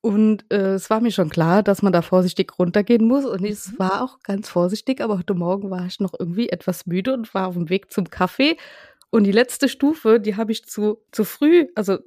Und 0.00 0.44
äh, 0.52 0.74
es 0.74 0.90
war 0.90 1.00
mir 1.00 1.12
schon 1.12 1.30
klar, 1.30 1.62
dass 1.62 1.80
man 1.80 1.92
da 1.92 2.02
vorsichtig 2.02 2.58
runtergehen 2.58 3.06
muss. 3.06 3.24
Und 3.24 3.44
ich 3.44 3.58
mhm. 3.68 3.78
war 3.78 4.02
auch 4.02 4.18
ganz 4.20 4.48
vorsichtig, 4.48 5.00
aber 5.00 5.18
heute 5.18 5.34
Morgen 5.34 5.70
war 5.70 5.86
ich 5.86 6.00
noch 6.00 6.12
irgendwie 6.18 6.48
etwas 6.48 6.86
müde 6.86 7.14
und 7.14 7.32
war 7.34 7.46
auf 7.46 7.54
dem 7.54 7.70
Weg 7.70 7.92
zum 7.92 8.10
Kaffee. 8.10 8.56
Und 9.12 9.24
die 9.24 9.32
letzte 9.32 9.68
Stufe, 9.68 10.18
die 10.20 10.36
habe 10.36 10.52
ich 10.52 10.64
zu, 10.64 11.04
zu 11.12 11.24
früh, 11.24 11.68
also 11.74 11.98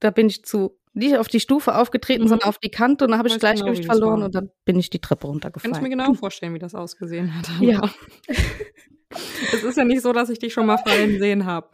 da 0.00 0.10
bin 0.10 0.26
ich 0.26 0.44
zu 0.44 0.78
nicht 0.92 1.16
auf 1.16 1.28
die 1.28 1.40
Stufe 1.40 1.74
aufgetreten, 1.74 2.24
mhm. 2.24 2.28
sondern 2.28 2.48
auf 2.50 2.58
die 2.58 2.68
Kante 2.68 3.06
und 3.06 3.12
dann 3.12 3.18
habe 3.18 3.28
ich 3.28 3.38
Gleichgewicht 3.38 3.80
genau, 3.80 3.94
verloren 3.94 4.22
und 4.22 4.34
dann 4.34 4.50
bin 4.66 4.78
ich 4.78 4.90
die 4.90 4.98
Treppe 4.98 5.28
runtergefallen. 5.28 5.72
Kann 5.72 5.82
ich 5.82 5.88
mir 5.88 5.96
genau 5.96 6.12
vorstellen, 6.20 6.52
wie 6.52 6.58
das 6.58 6.74
ausgesehen 6.74 7.34
hat. 7.34 7.48
Ja. 7.58 7.80
es 9.54 9.64
ist 9.64 9.78
ja 9.78 9.84
nicht 9.84 10.02
so, 10.02 10.12
dass 10.12 10.28
ich 10.28 10.38
dich 10.38 10.52
schon 10.52 10.66
mal 10.66 10.76
fallen 10.76 11.18
sehen 11.18 11.46
habe. 11.46 11.70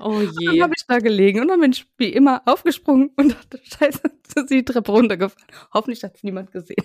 Oh 0.00 0.22
je. 0.22 0.46
Dann 0.46 0.62
habe 0.62 0.72
ich 0.74 0.86
da 0.86 0.98
gelegen 1.00 1.42
und 1.42 1.48
dann 1.48 1.60
bin 1.60 1.72
ich 1.72 1.86
wie 1.98 2.08
immer 2.08 2.40
aufgesprungen 2.46 3.10
und 3.16 3.34
dachte, 3.34 3.60
scheiße, 3.78 4.00
ist 4.34 4.50
die 4.50 4.64
Treppe 4.64 4.92
runtergefallen. 4.92 5.46
Hoffentlich 5.74 6.02
hat 6.02 6.16
es 6.16 6.22
niemand 6.22 6.52
gesehen. 6.52 6.82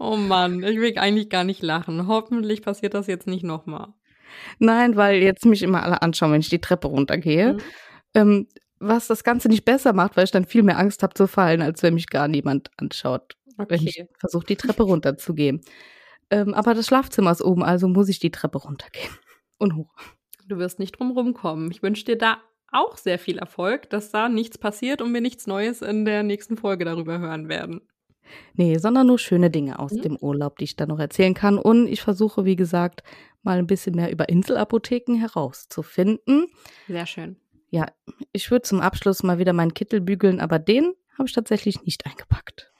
oh 0.00 0.16
Mann, 0.16 0.64
ich 0.64 0.80
will 0.80 0.98
eigentlich 0.98 1.30
gar 1.30 1.44
nicht 1.44 1.62
lachen. 1.62 2.08
Hoffentlich 2.08 2.62
passiert 2.62 2.94
das 2.94 3.06
jetzt 3.06 3.28
nicht 3.28 3.44
nochmal. 3.44 3.94
Nein, 4.58 4.96
weil 4.96 5.22
jetzt 5.22 5.44
mich 5.44 5.62
immer 5.62 5.82
alle 5.82 6.02
anschauen, 6.02 6.32
wenn 6.32 6.40
ich 6.40 6.48
die 6.48 6.60
Treppe 6.60 6.88
runtergehe. 6.88 7.54
Mhm. 7.54 7.58
Ähm, 8.14 8.48
was 8.80 9.06
das 9.06 9.24
Ganze 9.24 9.48
nicht 9.48 9.64
besser 9.64 9.92
macht, 9.92 10.16
weil 10.16 10.24
ich 10.24 10.30
dann 10.30 10.44
viel 10.44 10.62
mehr 10.62 10.78
Angst 10.78 11.02
habe 11.02 11.14
zu 11.14 11.26
fallen, 11.26 11.62
als 11.62 11.82
wenn 11.82 11.94
mich 11.94 12.08
gar 12.08 12.28
niemand 12.28 12.70
anschaut, 12.76 13.36
okay. 13.56 13.66
wenn 13.70 13.86
ich 13.86 14.04
versuche, 14.18 14.46
die 14.46 14.56
Treppe 14.56 14.82
runterzugehen. 14.82 15.60
Ähm, 16.30 16.54
aber 16.54 16.74
das 16.74 16.86
Schlafzimmer 16.86 17.30
ist 17.30 17.42
oben, 17.42 17.62
also 17.62 17.88
muss 17.88 18.08
ich 18.08 18.18
die 18.18 18.30
Treppe 18.30 18.58
runtergehen 18.58 19.10
und 19.58 19.76
hoch. 19.76 19.94
Du 20.46 20.58
wirst 20.58 20.78
nicht 20.78 20.98
drum 20.98 21.12
rumkommen. 21.12 21.70
Ich 21.70 21.82
wünsche 21.82 22.04
dir 22.04 22.18
da 22.18 22.38
auch 22.70 22.96
sehr 22.96 23.18
viel 23.18 23.38
Erfolg, 23.38 23.88
dass 23.90 24.10
da 24.10 24.28
nichts 24.28 24.58
passiert 24.58 25.00
und 25.00 25.14
wir 25.14 25.20
nichts 25.20 25.46
Neues 25.46 25.80
in 25.80 26.04
der 26.04 26.22
nächsten 26.22 26.56
Folge 26.56 26.84
darüber 26.84 27.18
hören 27.18 27.48
werden. 27.48 27.80
Nee, 28.54 28.78
sondern 28.78 29.06
nur 29.06 29.18
schöne 29.18 29.50
Dinge 29.50 29.78
aus 29.78 29.92
mhm. 29.92 30.02
dem 30.02 30.16
Urlaub, 30.16 30.58
die 30.58 30.64
ich 30.64 30.76
dann 30.76 30.88
noch 30.88 30.98
erzählen 30.98 31.34
kann. 31.34 31.58
Und 31.58 31.86
ich 31.86 32.02
versuche, 32.02 32.44
wie 32.44 32.56
gesagt, 32.56 33.02
mal 33.44 33.58
ein 33.58 33.66
bisschen 33.66 33.94
mehr 33.94 34.10
über 34.10 34.28
Inselapotheken 34.28 35.16
herauszufinden. 35.16 36.46
Sehr 36.88 37.06
schön. 37.06 37.36
Ja, 37.70 37.86
ich 38.32 38.50
würde 38.50 38.62
zum 38.62 38.80
Abschluss 38.80 39.22
mal 39.22 39.38
wieder 39.38 39.52
meinen 39.52 39.74
Kittel 39.74 40.00
bügeln, 40.00 40.40
aber 40.40 40.58
den 40.58 40.94
habe 41.18 41.28
ich 41.28 41.34
tatsächlich 41.34 41.82
nicht 41.82 42.06
eingepackt. 42.06 42.72